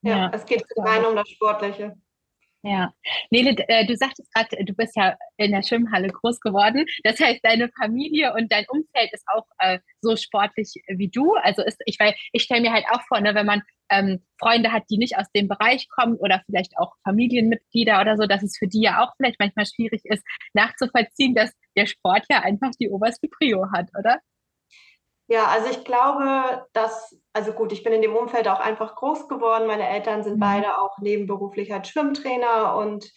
Ja, 0.00 0.16
ja. 0.16 0.30
es 0.32 0.46
geht 0.46 0.64
rein 0.78 1.04
um 1.04 1.14
das 1.14 1.28
Sportliche. 1.28 1.94
Ja, 2.62 2.92
Nele, 3.30 3.56
äh, 3.68 3.86
du 3.86 3.96
sagtest 3.96 4.30
gerade, 4.34 4.62
du 4.64 4.74
bist 4.74 4.94
ja 4.94 5.16
in 5.38 5.52
der 5.52 5.62
Schwimmhalle 5.62 6.08
groß 6.08 6.40
geworden. 6.40 6.84
Das 7.04 7.18
heißt, 7.18 7.40
deine 7.42 7.70
Familie 7.70 8.34
und 8.34 8.52
dein 8.52 8.66
Umfeld 8.68 9.10
ist 9.12 9.24
auch 9.34 9.46
äh, 9.58 9.78
so 10.02 10.14
sportlich 10.16 10.74
wie 10.88 11.08
du. 11.08 11.34
Also 11.36 11.62
ist, 11.62 11.80
ich, 11.86 11.98
weil 11.98 12.14
ich 12.32 12.42
stelle 12.42 12.60
mir 12.60 12.72
halt 12.72 12.84
auch 12.90 13.00
vor, 13.08 13.20
ne, 13.20 13.34
wenn 13.34 13.46
man 13.46 13.62
ähm, 13.90 14.22
Freunde 14.38 14.72
hat, 14.72 14.84
die 14.90 14.98
nicht 14.98 15.16
aus 15.16 15.26
dem 15.34 15.48
Bereich 15.48 15.88
kommen 15.88 16.16
oder 16.16 16.42
vielleicht 16.44 16.76
auch 16.76 16.94
Familienmitglieder 17.04 17.98
oder 17.98 18.18
so, 18.18 18.26
dass 18.26 18.42
es 18.42 18.58
für 18.58 18.68
die 18.68 18.82
ja 18.82 19.02
auch 19.02 19.14
vielleicht 19.16 19.40
manchmal 19.40 19.64
schwierig 19.64 20.02
ist, 20.04 20.22
nachzuvollziehen, 20.52 21.34
dass 21.34 21.52
der 21.76 21.86
Sport 21.86 22.26
ja 22.30 22.40
einfach 22.40 22.70
die 22.78 22.90
oberste 22.90 23.28
Prio 23.28 23.72
hat, 23.72 23.88
oder? 23.98 24.20
Ja, 25.30 25.46
also 25.46 25.70
ich 25.70 25.84
glaube, 25.84 26.66
dass, 26.72 27.16
also 27.32 27.52
gut, 27.52 27.70
ich 27.70 27.84
bin 27.84 27.92
in 27.92 28.02
dem 28.02 28.16
Umfeld 28.16 28.48
auch 28.48 28.58
einfach 28.58 28.96
groß 28.96 29.28
geworden. 29.28 29.68
Meine 29.68 29.88
Eltern 29.88 30.24
sind 30.24 30.36
mhm. 30.36 30.40
beide 30.40 30.76
auch 30.76 30.98
nebenberuflich 30.98 31.72
als 31.72 31.88
Schwimmtrainer 31.88 32.74
und 32.76 33.08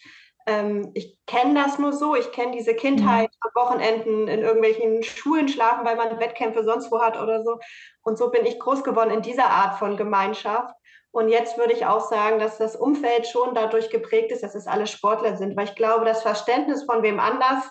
ähm, 0.46 0.92
ich 0.94 1.18
kenne 1.26 1.60
das 1.60 1.80
nur 1.80 1.92
so. 1.92 2.14
Ich 2.14 2.30
kenne 2.30 2.52
diese 2.52 2.76
Kindheit 2.76 3.30
mhm. 3.30 3.40
am 3.40 3.50
Wochenenden 3.64 4.28
in 4.28 4.42
irgendwelchen 4.42 5.02
Schulen 5.02 5.48
schlafen, 5.48 5.84
weil 5.84 5.96
man 5.96 6.20
Wettkämpfe 6.20 6.62
sonst 6.62 6.92
wo 6.92 7.00
hat 7.00 7.20
oder 7.20 7.42
so. 7.42 7.58
Und 8.02 8.16
so 8.16 8.30
bin 8.30 8.46
ich 8.46 8.60
groß 8.60 8.84
geworden 8.84 9.10
in 9.10 9.22
dieser 9.22 9.50
Art 9.50 9.80
von 9.80 9.96
Gemeinschaft. 9.96 10.72
Und 11.10 11.30
jetzt 11.30 11.58
würde 11.58 11.72
ich 11.72 11.84
auch 11.84 12.08
sagen, 12.08 12.38
dass 12.38 12.58
das 12.58 12.76
Umfeld 12.76 13.26
schon 13.26 13.56
dadurch 13.56 13.90
geprägt 13.90 14.30
ist, 14.30 14.44
dass 14.44 14.54
es 14.54 14.68
alle 14.68 14.86
Sportler 14.86 15.36
sind, 15.36 15.56
weil 15.56 15.64
ich 15.64 15.74
glaube, 15.74 16.04
das 16.04 16.22
Verständnis 16.22 16.84
von 16.84 17.02
wem 17.02 17.18
anders, 17.18 17.68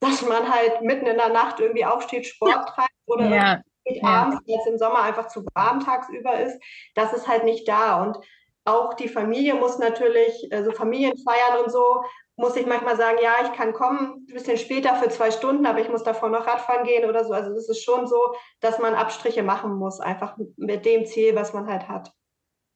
dass 0.00 0.22
man 0.22 0.50
halt 0.50 0.80
mitten 0.80 1.06
in 1.06 1.18
der 1.18 1.28
Nacht 1.28 1.60
irgendwie 1.60 1.84
aufsteht, 1.84 2.26
Sport 2.26 2.70
treibt 2.70 2.88
oder 3.06 3.28
ja 3.28 3.60
ja. 3.96 4.08
abends, 4.08 4.38
weil 4.46 4.58
es 4.58 4.66
im 4.66 4.78
Sommer 4.78 5.02
einfach 5.02 5.28
zu 5.28 5.44
warm 5.54 5.80
tagsüber 5.80 6.38
ist, 6.40 6.60
das 6.94 7.12
ist 7.12 7.28
halt 7.28 7.44
nicht 7.44 7.66
da. 7.68 8.02
Und 8.02 8.18
auch 8.64 8.94
die 8.94 9.08
Familie 9.08 9.54
muss 9.54 9.78
natürlich, 9.78 10.48
also 10.52 10.72
Familienfeiern 10.72 11.64
und 11.64 11.70
so, 11.70 12.04
muss 12.36 12.56
ich 12.56 12.66
manchmal 12.66 12.96
sagen, 12.96 13.18
ja, 13.22 13.34
ich 13.44 13.52
kann 13.52 13.72
kommen, 13.72 14.26
ein 14.28 14.34
bisschen 14.34 14.56
später 14.56 14.94
für 14.96 15.08
zwei 15.10 15.30
Stunden, 15.30 15.66
aber 15.66 15.80
ich 15.80 15.88
muss 15.88 16.02
davor 16.02 16.30
noch 16.30 16.46
Radfahren 16.46 16.84
gehen 16.84 17.08
oder 17.08 17.24
so. 17.24 17.32
Also 17.32 17.52
es 17.52 17.68
ist 17.68 17.84
schon 17.84 18.06
so, 18.06 18.18
dass 18.60 18.78
man 18.78 18.94
Abstriche 18.94 19.42
machen 19.42 19.74
muss, 19.74 20.00
einfach 20.00 20.36
mit 20.56 20.84
dem 20.86 21.04
Ziel, 21.04 21.34
was 21.34 21.52
man 21.52 21.66
halt 21.66 21.88
hat. 21.88 22.10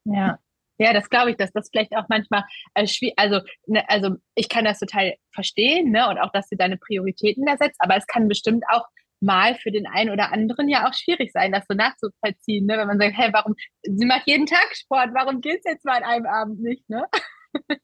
Ja, 0.05 0.37
ja, 0.79 0.93
das 0.93 1.09
glaube 1.09 1.31
ich, 1.31 1.37
dass 1.37 1.51
das 1.51 1.69
vielleicht 1.71 1.95
auch 1.95 2.05
manchmal 2.07 2.43
äh, 2.75 2.85
schwierig, 2.85 3.15
also, 3.17 3.39
ne, 3.65 3.83
also 3.89 4.15
ich 4.35 4.47
kann 4.47 4.65
das 4.65 4.79
total 4.79 5.15
verstehen, 5.33 5.91
ne, 5.91 6.07
und 6.07 6.19
auch, 6.19 6.31
dass 6.31 6.49
du 6.49 6.55
deine 6.55 6.77
Prioritäten 6.77 7.45
da 7.45 7.57
setzt, 7.57 7.81
aber 7.81 7.97
es 7.97 8.05
kann 8.05 8.27
bestimmt 8.27 8.63
auch 8.69 8.85
mal 9.19 9.55
für 9.55 9.71
den 9.71 9.87
einen 9.87 10.11
oder 10.11 10.31
anderen 10.31 10.69
ja 10.69 10.87
auch 10.87 10.93
schwierig 10.93 11.31
sein, 11.31 11.51
das 11.51 11.65
so 11.69 11.75
nachzuvollziehen, 11.75 12.65
ne? 12.65 12.77
wenn 12.77 12.87
man 12.87 12.99
sagt, 12.99 13.17
hey, 13.17 13.29
warum, 13.33 13.55
sie 13.83 14.05
macht 14.05 14.27
jeden 14.27 14.45
Tag 14.45 14.75
Sport, 14.75 15.09
warum 15.13 15.41
geht 15.41 15.59
es 15.59 15.71
jetzt 15.71 15.85
mal 15.85 15.97
an 15.97 16.03
einem 16.03 16.25
Abend 16.25 16.61
nicht, 16.61 16.87
ne? 16.89 17.05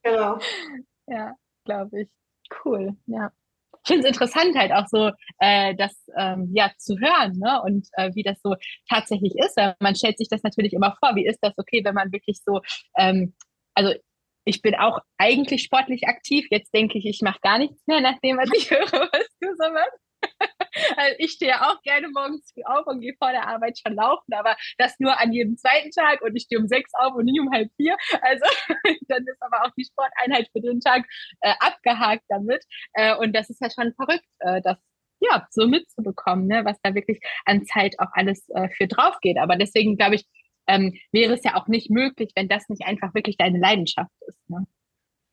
Genau. 0.03 0.39
ja, 1.07 1.33
glaube 1.65 2.01
ich. 2.01 2.09
Cool, 2.63 2.95
ja. 3.07 3.31
Ich 3.85 3.87
finde 3.87 4.07
es 4.07 4.13
interessant 4.13 4.55
halt 4.55 4.71
auch 4.71 4.87
so, 4.87 5.11
äh, 5.39 5.75
das 5.75 5.91
ähm, 6.17 6.49
ja 6.53 6.71
zu 6.77 6.97
hören, 6.99 7.37
ne? 7.37 7.61
Und 7.63 7.87
äh, 7.93 8.11
wie 8.13 8.23
das 8.23 8.39
so 8.41 8.55
tatsächlich 8.89 9.33
ist. 9.35 9.57
Man 9.79 9.95
stellt 9.95 10.17
sich 10.17 10.29
das 10.29 10.43
natürlich 10.43 10.73
immer 10.73 10.95
vor, 10.99 11.15
wie 11.15 11.25
ist 11.25 11.39
das 11.41 11.53
okay, 11.57 11.83
wenn 11.83 11.95
man 11.95 12.11
wirklich 12.13 12.39
so, 12.45 12.61
ähm, 12.97 13.33
also 13.73 13.93
ich 14.45 14.61
bin 14.61 14.75
auch 14.75 14.99
eigentlich 15.17 15.63
sportlich 15.63 16.07
aktiv. 16.07 16.47
Jetzt 16.49 16.73
denke 16.73 16.97
ich, 16.97 17.05
ich 17.05 17.21
mache 17.21 17.39
gar 17.41 17.57
nichts 17.57 17.85
mehr, 17.87 18.01
nachdem 18.01 18.37
was 18.37 18.49
ich 18.55 18.69
höre, 18.71 19.09
was 19.11 19.27
du 19.41 19.47
so 19.57 19.73
machst. 19.73 19.99
Also 20.97 21.15
ich 21.17 21.31
stehe 21.31 21.61
auch 21.61 21.81
gerne 21.81 22.07
morgens 22.09 22.51
früh 22.51 22.63
auf 22.65 22.85
und 22.87 23.01
gehe 23.01 23.15
vor 23.17 23.31
der 23.31 23.47
Arbeit 23.47 23.79
schon 23.79 23.95
laufen, 23.95 24.33
aber 24.33 24.55
das 24.77 24.99
nur 24.99 25.19
an 25.19 25.33
jedem 25.33 25.57
zweiten 25.57 25.91
Tag 25.91 26.21
und 26.21 26.35
ich 26.35 26.43
stehe 26.43 26.59
um 26.59 26.67
sechs 26.67 26.91
auf 26.93 27.13
und 27.15 27.25
nie 27.25 27.39
um 27.39 27.51
halb 27.51 27.69
vier. 27.77 27.95
Also 28.21 28.45
dann 29.07 29.25
ist 29.25 29.41
aber 29.41 29.65
auch 29.65 29.71
die 29.77 29.85
Sporteinheit 29.85 30.49
für 30.51 30.61
den 30.61 30.79
Tag 30.79 31.05
äh, 31.41 31.53
abgehakt 31.59 32.23
damit. 32.29 32.63
Äh, 32.93 33.15
und 33.17 33.33
das 33.33 33.49
ist 33.49 33.61
ja 33.61 33.69
schon 33.69 33.93
verrückt, 33.93 34.25
äh, 34.39 34.61
das 34.61 34.77
ja 35.19 35.47
so 35.51 35.67
mitzubekommen, 35.67 36.47
ne, 36.47 36.65
was 36.65 36.77
da 36.81 36.93
wirklich 36.95 37.19
an 37.45 37.65
Zeit 37.65 37.95
auch 37.99 38.11
alles 38.13 38.47
äh, 38.49 38.69
für 38.77 38.87
drauf 38.87 39.19
geht. 39.21 39.37
Aber 39.37 39.55
deswegen 39.55 39.97
glaube 39.97 40.15
ich, 40.15 40.25
ähm, 40.67 40.93
wäre 41.11 41.33
es 41.33 41.43
ja 41.43 41.55
auch 41.55 41.67
nicht 41.67 41.89
möglich, 41.89 42.31
wenn 42.35 42.47
das 42.47 42.69
nicht 42.69 42.83
einfach 42.85 43.13
wirklich 43.13 43.37
deine 43.37 43.59
Leidenschaft 43.59 44.11
ist. 44.27 44.49
Ne? 44.49 44.65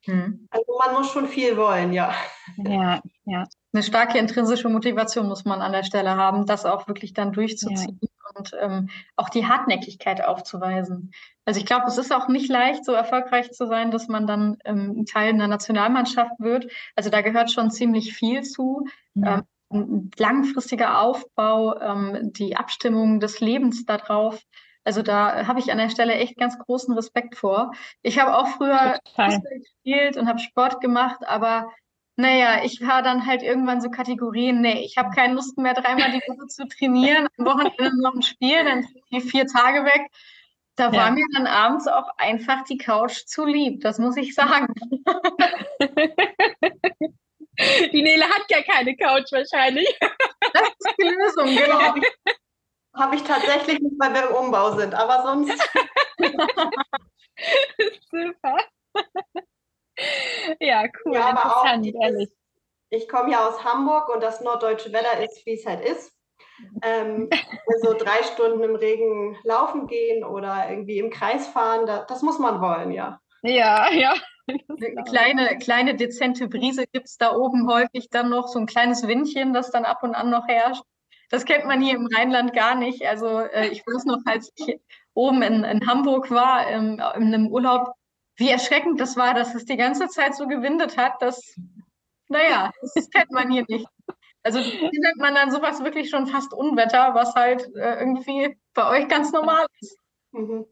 Hm. 0.04 0.46
Also 0.50 0.78
man 0.78 0.94
muss 0.94 1.10
schon 1.12 1.28
viel 1.28 1.56
wollen, 1.56 1.92
ja. 1.92 2.14
Ja, 2.56 3.00
ja. 3.24 3.44
Eine 3.72 3.82
starke 3.82 4.18
intrinsische 4.18 4.68
Motivation 4.68 5.28
muss 5.28 5.44
man 5.44 5.60
an 5.60 5.72
der 5.72 5.84
Stelle 5.84 6.16
haben, 6.16 6.46
das 6.46 6.64
auch 6.64 6.88
wirklich 6.88 7.12
dann 7.12 7.32
durchzuziehen 7.32 8.00
ja. 8.00 8.08
und 8.34 8.56
ähm, 8.60 8.88
auch 9.16 9.28
die 9.28 9.46
Hartnäckigkeit 9.46 10.24
aufzuweisen. 10.24 11.12
Also 11.44 11.60
ich 11.60 11.66
glaube, 11.66 11.86
es 11.86 11.98
ist 11.98 12.12
auch 12.12 12.28
nicht 12.28 12.48
leicht, 12.48 12.84
so 12.84 12.92
erfolgreich 12.92 13.52
zu 13.52 13.66
sein, 13.66 13.90
dass 13.90 14.08
man 14.08 14.26
dann 14.26 14.56
ähm, 14.64 15.04
Teil 15.04 15.30
einer 15.34 15.48
Nationalmannschaft 15.48 16.32
wird. 16.38 16.70
Also 16.96 17.10
da 17.10 17.20
gehört 17.20 17.52
schon 17.52 17.70
ziemlich 17.70 18.14
viel 18.14 18.42
zu. 18.42 18.86
Ja. 19.14 19.42
Ähm, 19.72 20.10
langfristiger 20.18 21.00
Aufbau, 21.00 21.78
ähm, 21.80 22.32
die 22.32 22.56
Abstimmung 22.56 23.20
des 23.20 23.40
Lebens 23.40 23.84
darauf. 23.84 24.42
Also 24.84 25.02
da 25.02 25.46
habe 25.46 25.60
ich 25.60 25.70
an 25.70 25.78
der 25.78 25.90
Stelle 25.90 26.14
echt 26.14 26.36
ganz 26.36 26.58
großen 26.58 26.94
Respekt 26.94 27.36
vor. 27.36 27.72
Ich 28.02 28.18
habe 28.18 28.36
auch 28.36 28.48
früher 28.48 28.98
Fußball 29.14 29.58
gespielt 29.58 30.16
und 30.16 30.28
habe 30.28 30.38
Sport 30.38 30.80
gemacht, 30.80 31.20
aber 31.26 31.70
naja, 32.16 32.64
ich 32.64 32.86
war 32.86 33.02
dann 33.02 33.26
halt 33.26 33.42
irgendwann 33.42 33.80
so 33.80 33.90
Kategorien, 33.90 34.60
nee, 34.60 34.84
ich 34.84 34.98
habe 34.98 35.14
keine 35.14 35.34
Lust 35.34 35.56
mehr, 35.58 35.74
dreimal 35.74 36.12
die 36.12 36.22
Woche 36.28 36.46
zu 36.48 36.68
trainieren, 36.68 37.28
am 37.38 37.46
Wochenende 37.46 38.02
noch 38.02 38.14
ein 38.14 38.22
Spiel, 38.22 38.64
dann 38.64 38.86
die 39.10 39.20
vier 39.20 39.46
Tage 39.46 39.84
weg. 39.84 40.10
Da 40.76 40.90
ja. 40.90 40.92
war 40.92 41.10
mir 41.10 41.26
dann 41.34 41.46
abends 41.46 41.88
auch 41.88 42.08
einfach 42.16 42.64
die 42.64 42.78
Couch 42.78 43.24
zu 43.26 43.44
lieb, 43.44 43.80
das 43.80 43.98
muss 43.98 44.16
ich 44.16 44.34
sagen. 44.34 44.72
Die 47.92 48.02
Nele 48.02 48.24
hat 48.24 48.46
ja 48.48 48.62
keine 48.62 48.96
Couch 48.96 49.30
wahrscheinlich. 49.32 49.86
Das 50.00 50.62
ist 50.78 50.94
die 50.98 51.08
Lösung, 51.08 51.54
genau. 51.54 51.94
Habe 53.00 53.16
ich 53.16 53.22
tatsächlich 53.22 53.80
nicht, 53.80 53.96
weil 53.98 54.12
wir 54.12 54.28
im 54.28 54.36
Umbau 54.36 54.72
sind, 54.72 54.94
aber 54.94 55.22
sonst. 55.22 55.58
Super. 58.10 58.58
ja, 60.60 60.84
cool, 61.04 61.14
ja, 61.14 61.30
interessant, 61.30 61.84
dieses, 61.86 62.00
ehrlich. 62.00 62.30
Ich 62.90 63.08
komme 63.08 63.32
ja 63.32 63.48
aus 63.48 63.64
Hamburg 63.64 64.10
und 64.10 64.22
das 64.22 64.42
norddeutsche 64.42 64.92
Wetter 64.92 65.24
ist, 65.24 65.46
wie 65.46 65.54
es 65.54 65.64
halt 65.64 65.82
ist. 65.82 66.12
Ähm, 66.82 67.30
also 67.66 67.94
drei 67.96 68.22
Stunden 68.22 68.62
im 68.62 68.76
Regen 68.76 69.38
laufen 69.44 69.86
gehen 69.86 70.22
oder 70.22 70.68
irgendwie 70.68 70.98
im 70.98 71.08
Kreis 71.08 71.48
fahren, 71.48 71.86
da, 71.86 72.04
das 72.04 72.20
muss 72.20 72.38
man 72.38 72.60
wollen, 72.60 72.92
ja. 72.92 73.18
Ja, 73.42 73.90
ja. 73.90 74.14
Eine 74.46 75.04
kleine, 75.04 75.58
kleine 75.58 75.94
dezente 75.94 76.48
Brise 76.48 76.84
gibt 76.86 77.06
es 77.06 77.16
da 77.16 77.34
oben 77.34 77.66
häufig 77.66 78.10
dann 78.10 78.28
noch, 78.28 78.48
so 78.48 78.58
ein 78.58 78.66
kleines 78.66 79.06
Windchen, 79.06 79.54
das 79.54 79.70
dann 79.70 79.86
ab 79.86 80.02
und 80.02 80.14
an 80.14 80.28
noch 80.28 80.46
herrscht. 80.48 80.82
Das 81.30 81.44
kennt 81.44 81.64
man 81.64 81.80
hier 81.80 81.94
im 81.94 82.08
Rheinland 82.14 82.52
gar 82.52 82.74
nicht. 82.74 83.06
Also 83.06 83.38
äh, 83.38 83.68
ich 83.68 83.86
weiß 83.86 84.04
noch, 84.04 84.18
als 84.26 84.52
ich 84.56 84.78
oben 85.14 85.42
in, 85.42 85.64
in 85.64 85.86
Hamburg 85.86 86.30
war, 86.30 86.68
im, 86.68 86.94
in 86.94 87.34
einem 87.34 87.48
Urlaub, 87.48 87.94
wie 88.36 88.50
erschreckend 88.50 89.00
das 89.00 89.16
war, 89.16 89.32
dass 89.32 89.54
es 89.54 89.64
die 89.64 89.76
ganze 89.76 90.08
Zeit 90.08 90.34
so 90.34 90.46
gewindet 90.46 90.96
hat. 90.96 91.14
Das, 91.20 91.54
naja, 92.28 92.72
das 92.94 93.08
kennt 93.10 93.30
man 93.30 93.50
hier 93.50 93.64
nicht. 93.68 93.86
Also 94.42 94.58
hier 94.58 94.90
nennt 94.90 95.18
man 95.18 95.34
dann 95.34 95.50
sowas 95.50 95.84
wirklich 95.84 96.10
schon 96.10 96.26
fast 96.26 96.52
Unwetter, 96.52 97.14
was 97.14 97.34
halt 97.34 97.62
äh, 97.76 98.00
irgendwie 98.00 98.56
bei 98.74 98.88
euch 98.88 99.08
ganz 99.08 99.32
normal 99.32 99.66
ist. 99.80 99.98
Mhm. 100.32 100.66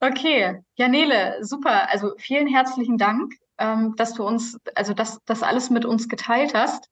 Okay, 0.00 0.62
Janele, 0.76 1.44
super. 1.44 1.90
Also 1.90 2.14
vielen 2.18 2.46
herzlichen 2.46 2.98
Dank, 2.98 3.34
ähm, 3.58 3.94
dass 3.96 4.14
du 4.14 4.24
uns, 4.24 4.56
also 4.74 4.94
dass 4.94 5.18
das 5.26 5.42
alles 5.42 5.70
mit 5.70 5.84
uns 5.84 6.08
geteilt 6.08 6.54
hast. 6.54 6.88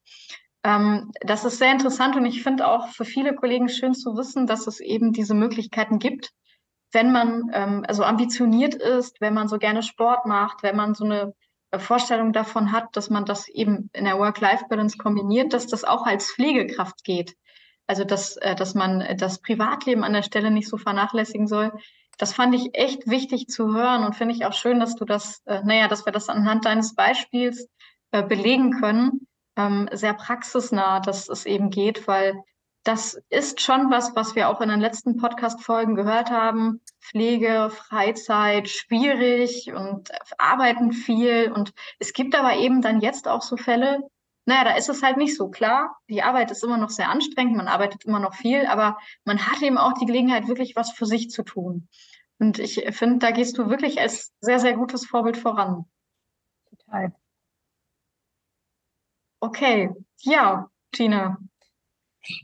Ähm, 0.67 1.13
das 1.21 1.45
ist 1.45 1.59
sehr 1.59 1.71
interessant 1.71 2.17
und 2.17 2.27
ich 2.27 2.43
finde 2.43 2.67
auch 2.67 2.89
für 2.89 3.05
viele 3.05 3.37
Kollegen 3.37 3.69
schön 3.69 3.95
zu 3.95 4.17
wissen, 4.17 4.49
dass 4.49 4.67
es 4.67 4.81
eben 4.81 5.13
diese 5.13 5.33
Möglichkeiten 5.33 6.01
gibt, 6.01 6.33
wenn 6.91 7.13
man 7.13 7.51
ähm, 7.53 7.85
also 7.87 8.03
ambitioniert 8.03 8.75
ist, 8.75 9.21
wenn 9.21 9.33
man 9.33 9.47
so 9.47 9.59
gerne 9.59 9.85
Sport 9.85 10.27
macht, 10.27 10.65
wenn 10.65 10.75
man 10.75 10.97
so 10.97 11.05
eine 11.05 11.35
äh, 11.71 11.79
Vorstellung 11.79 12.33
davon 12.33 12.73
hat, 12.73 12.97
dass 12.97 13.11
man 13.11 13.25
das 13.25 13.47
eben 13.49 13.91
in 13.93 14.07
der 14.07 14.19
Work-Life-Balance 14.19 14.99
kombiniert, 14.99 15.53
dass 15.53 15.69
das 15.69 15.85
auch 15.85 16.05
als 16.05 16.33
Pflegekraft 16.33 17.05
geht. 17.05 17.37
Also 17.87 18.03
dass, 18.03 18.37
äh, 18.39 18.57
dass 18.57 18.75
man 18.75 19.05
das 19.19 19.41
Privatleben 19.41 20.03
an 20.03 20.15
der 20.15 20.23
Stelle 20.23 20.51
nicht 20.51 20.69
so 20.69 20.79
vernachlässigen 20.79 21.47
soll. 21.47 21.71
Das 22.19 22.33
fand 22.33 22.57
ich 22.57 22.75
echt 22.75 23.07
wichtig 23.09 23.47
zu 23.47 23.73
hören 23.73 24.03
und 24.03 24.17
finde 24.17 24.35
ich 24.35 24.45
auch 24.45 24.53
schön, 24.53 24.81
dass 24.81 24.97
du 24.97 25.05
das, 25.05 25.43
äh, 25.47 25.63
naja, 25.63 25.87
dass 25.87 26.07
wir 26.07 26.13
das 26.13 26.29
anhand 26.29 26.65
deines 26.65 26.97
Beispiels 26.97 27.69
belegen 28.29 28.81
können, 28.81 29.27
ähm, 29.57 29.89
sehr 29.93 30.15
praxisnah, 30.15 31.01
dass 31.01 31.29
es 31.29 31.47
eben 31.47 31.71
geht, 31.71 32.07
weil 32.07 32.35
das 32.87 33.21
ist 33.31 33.61
schon 33.61 33.91
was, 33.91 34.15
was 34.15 34.37
wir 34.37 34.49
auch 34.49 34.61
in 34.61 34.69
den 34.69 34.81
letzten 34.81 35.17
Podcast-Folgen 35.17 35.97
gehört 35.97 36.31
haben. 36.31 36.81
Pflege, 37.01 37.69
Freizeit, 37.71 38.69
schwierig 38.69 39.73
und 39.75 40.11
arbeiten 40.39 40.93
viel. 40.93 41.51
Und 41.53 41.73
es 41.99 42.13
gibt 42.13 42.37
aber 42.37 42.55
eben 42.55 42.83
dann 42.83 43.01
jetzt 43.01 43.27
auch 43.27 43.43
so 43.43 43.57
Fälle, 43.57 44.09
naja, 44.45 44.63
da 44.63 44.77
ist 44.77 44.89
es 44.89 45.03
halt 45.03 45.17
nicht 45.17 45.37
so 45.37 45.49
klar. 45.49 45.97
Die 46.09 46.23
Arbeit 46.23 46.53
ist 46.53 46.63
immer 46.63 46.77
noch 46.77 46.91
sehr 46.91 47.11
anstrengend, 47.11 47.57
man 47.57 47.67
arbeitet 47.67 48.05
immer 48.05 48.21
noch 48.21 48.35
viel, 48.35 48.67
aber 48.67 48.99
man 49.25 49.45
hat 49.45 49.61
eben 49.63 49.79
auch 49.79 49.95
die 49.95 50.07
Gelegenheit, 50.07 50.47
wirklich 50.47 50.77
was 50.77 50.93
für 50.93 51.07
sich 51.07 51.31
zu 51.31 51.43
tun. 51.43 51.89
Und 52.39 52.61
ich 52.61 52.87
finde, 52.93 53.19
da 53.19 53.33
gehst 53.33 53.59
du 53.59 53.69
wirklich 53.69 54.01
als 54.01 54.33
sehr, 54.41 54.61
sehr 54.61 54.75
gutes 54.75 55.07
Vorbild 55.07 55.37
voran. 55.37 55.87
Total. 56.71 57.13
Okay, 59.41 59.91
ja, 60.23 60.69
Tina. 60.93 61.39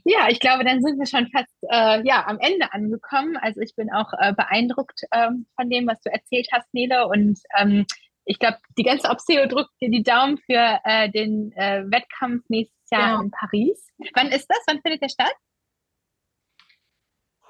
Ja, 0.05 0.29
ich 0.29 0.39
glaube, 0.39 0.63
dann 0.63 0.81
sind 0.81 0.97
wir 0.97 1.05
schon 1.05 1.27
fast 1.29 1.53
äh, 1.69 2.05
ja, 2.07 2.25
am 2.25 2.39
Ende 2.39 2.71
angekommen. 2.71 3.35
Also 3.37 3.61
ich 3.61 3.75
bin 3.75 3.91
auch 3.91 4.13
äh, 4.17 4.33
beeindruckt 4.33 5.01
ähm, 5.11 5.45
von 5.55 5.69
dem, 5.69 5.87
was 5.87 5.99
du 6.01 6.11
erzählt 6.11 6.47
hast, 6.51 6.73
Nele. 6.73 7.07
Und 7.07 7.39
ähm, 7.57 7.85
ich 8.25 8.39
glaube, 8.39 8.57
die 8.77 8.83
ganze 8.83 9.09
Obseo 9.09 9.45
drückt 9.47 9.71
dir 9.81 9.89
die 9.89 10.03
Daumen 10.03 10.37
für 10.37 10.79
äh, 10.85 11.09
den 11.09 11.51
äh, 11.53 11.83
Wettkampf 11.87 12.45
nächstes 12.47 12.89
Jahr 12.91 13.15
ja. 13.15 13.21
in 13.21 13.31
Paris. 13.31 13.87
Wann 14.13 14.27
ist 14.27 14.47
das? 14.47 14.59
Wann 14.67 14.81
findet 14.81 15.01
der 15.01 15.09
statt? 15.09 15.35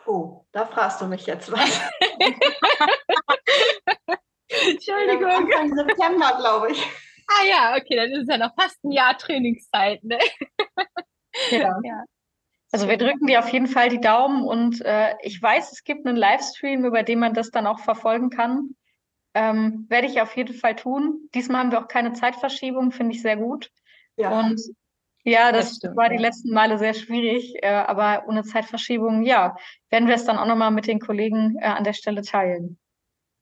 Oh, 0.05 0.45
da 0.51 0.65
fragst 0.65 1.01
du 1.01 1.05
mich 1.05 1.25
jetzt 1.27 1.51
was. 1.51 1.81
Entschuldigung. 4.47 5.51
Anfang 5.53 5.75
September, 5.75 6.35
glaube 6.37 6.71
ich. 6.71 6.85
Ah 7.39 7.45
ja, 7.47 7.75
okay, 7.77 7.95
dann 7.95 8.11
ist 8.11 8.23
es 8.23 8.27
ja 8.27 8.37
noch 8.37 8.53
fast 8.55 8.83
ein 8.83 8.91
Jahr 8.91 9.17
Trainingszeit. 9.17 10.03
Ne? 10.03 10.19
Ja. 11.51 11.79
ja. 11.83 12.03
Also 12.71 12.87
wir 12.87 12.97
drücken 12.97 13.27
dir 13.27 13.39
auf 13.39 13.49
jeden 13.49 13.67
Fall 13.67 13.89
die 13.89 14.01
Daumen 14.01 14.43
und 14.43 14.81
äh, 14.81 15.13
ich 15.21 15.39
weiß, 15.39 15.71
es 15.71 15.83
gibt 15.83 16.07
einen 16.07 16.17
Livestream, 16.17 16.85
über 16.85 17.03
den 17.03 17.19
man 17.19 17.35
das 17.35 17.51
dann 17.51 17.67
auch 17.67 17.79
verfolgen 17.79 18.31
kann. 18.31 18.75
Ähm, 19.35 19.85
werde 19.89 20.07
ich 20.07 20.21
auf 20.21 20.35
jeden 20.35 20.55
Fall 20.55 20.75
tun. 20.75 21.29
Diesmal 21.35 21.61
haben 21.61 21.71
wir 21.71 21.79
auch 21.79 21.87
keine 21.87 22.13
Zeitverschiebung, 22.13 22.91
finde 22.91 23.13
ich 23.13 23.21
sehr 23.21 23.37
gut. 23.37 23.69
Ja. 24.15 24.39
Und 24.39 24.59
ja, 25.23 25.51
das, 25.51 25.69
das 25.69 25.77
stimmt, 25.77 25.97
war 25.97 26.09
die 26.09 26.17
letzten 26.17 26.51
Male 26.51 26.77
sehr 26.79 26.93
schwierig, 26.95 27.53
äh, 27.61 27.67
aber 27.67 28.25
ohne 28.27 28.43
Zeitverschiebung, 28.43 29.23
ja, 29.23 29.55
werden 29.89 30.07
wir 30.07 30.15
es 30.15 30.25
dann 30.25 30.37
auch 30.37 30.47
nochmal 30.47 30.71
mit 30.71 30.87
den 30.87 30.99
Kollegen 30.99 31.57
äh, 31.59 31.65
an 31.65 31.83
der 31.83 31.93
Stelle 31.93 32.23
teilen. 32.23 32.79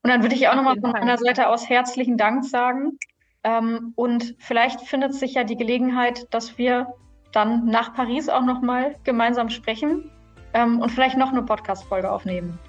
Und 0.03 0.09
dann 0.09 0.23
würde 0.23 0.35
ich 0.35 0.47
auch 0.47 0.55
nochmal 0.55 0.79
von 0.79 0.91
meiner 0.91 1.17
Seite 1.17 1.47
aus 1.47 1.69
herzlichen 1.69 2.17
Dank 2.17 2.43
sagen. 2.43 2.97
Ähm, 3.43 3.93
und 3.95 4.35
vielleicht 4.39 4.81
findet 4.81 5.13
sich 5.13 5.33
ja 5.33 5.43
die 5.43 5.57
Gelegenheit, 5.57 6.27
dass 6.33 6.57
wir 6.57 6.87
dann 7.31 7.65
nach 7.65 7.93
Paris 7.93 8.29
auch 8.29 8.43
nochmal 8.43 8.95
gemeinsam 9.03 9.49
sprechen 9.49 10.11
ähm, 10.53 10.79
und 10.79 10.89
vielleicht 10.89 11.17
noch 11.17 11.31
eine 11.31 11.43
Podcast-Folge 11.43 12.11
aufnehmen. 12.11 12.59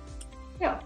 Ja, 0.60 0.78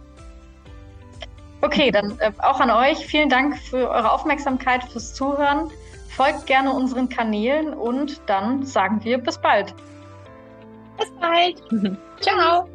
Okay, 1.60 1.90
dann 1.90 2.18
äh, 2.20 2.30
auch 2.38 2.60
an 2.60 2.70
euch. 2.70 3.06
Vielen 3.06 3.28
Dank 3.28 3.58
für 3.58 3.90
eure 3.90 4.12
Aufmerksamkeit, 4.12 4.84
fürs 4.84 5.14
Zuhören. 5.14 5.70
Folgt 6.08 6.46
gerne 6.46 6.72
unseren 6.72 7.08
Kanälen 7.08 7.74
und 7.74 8.20
dann 8.26 8.64
sagen 8.64 9.02
wir 9.02 9.18
bis 9.18 9.38
bald. 9.38 9.74
Bis 10.98 11.10
bald. 11.20 11.62
Ciao. 12.20 12.68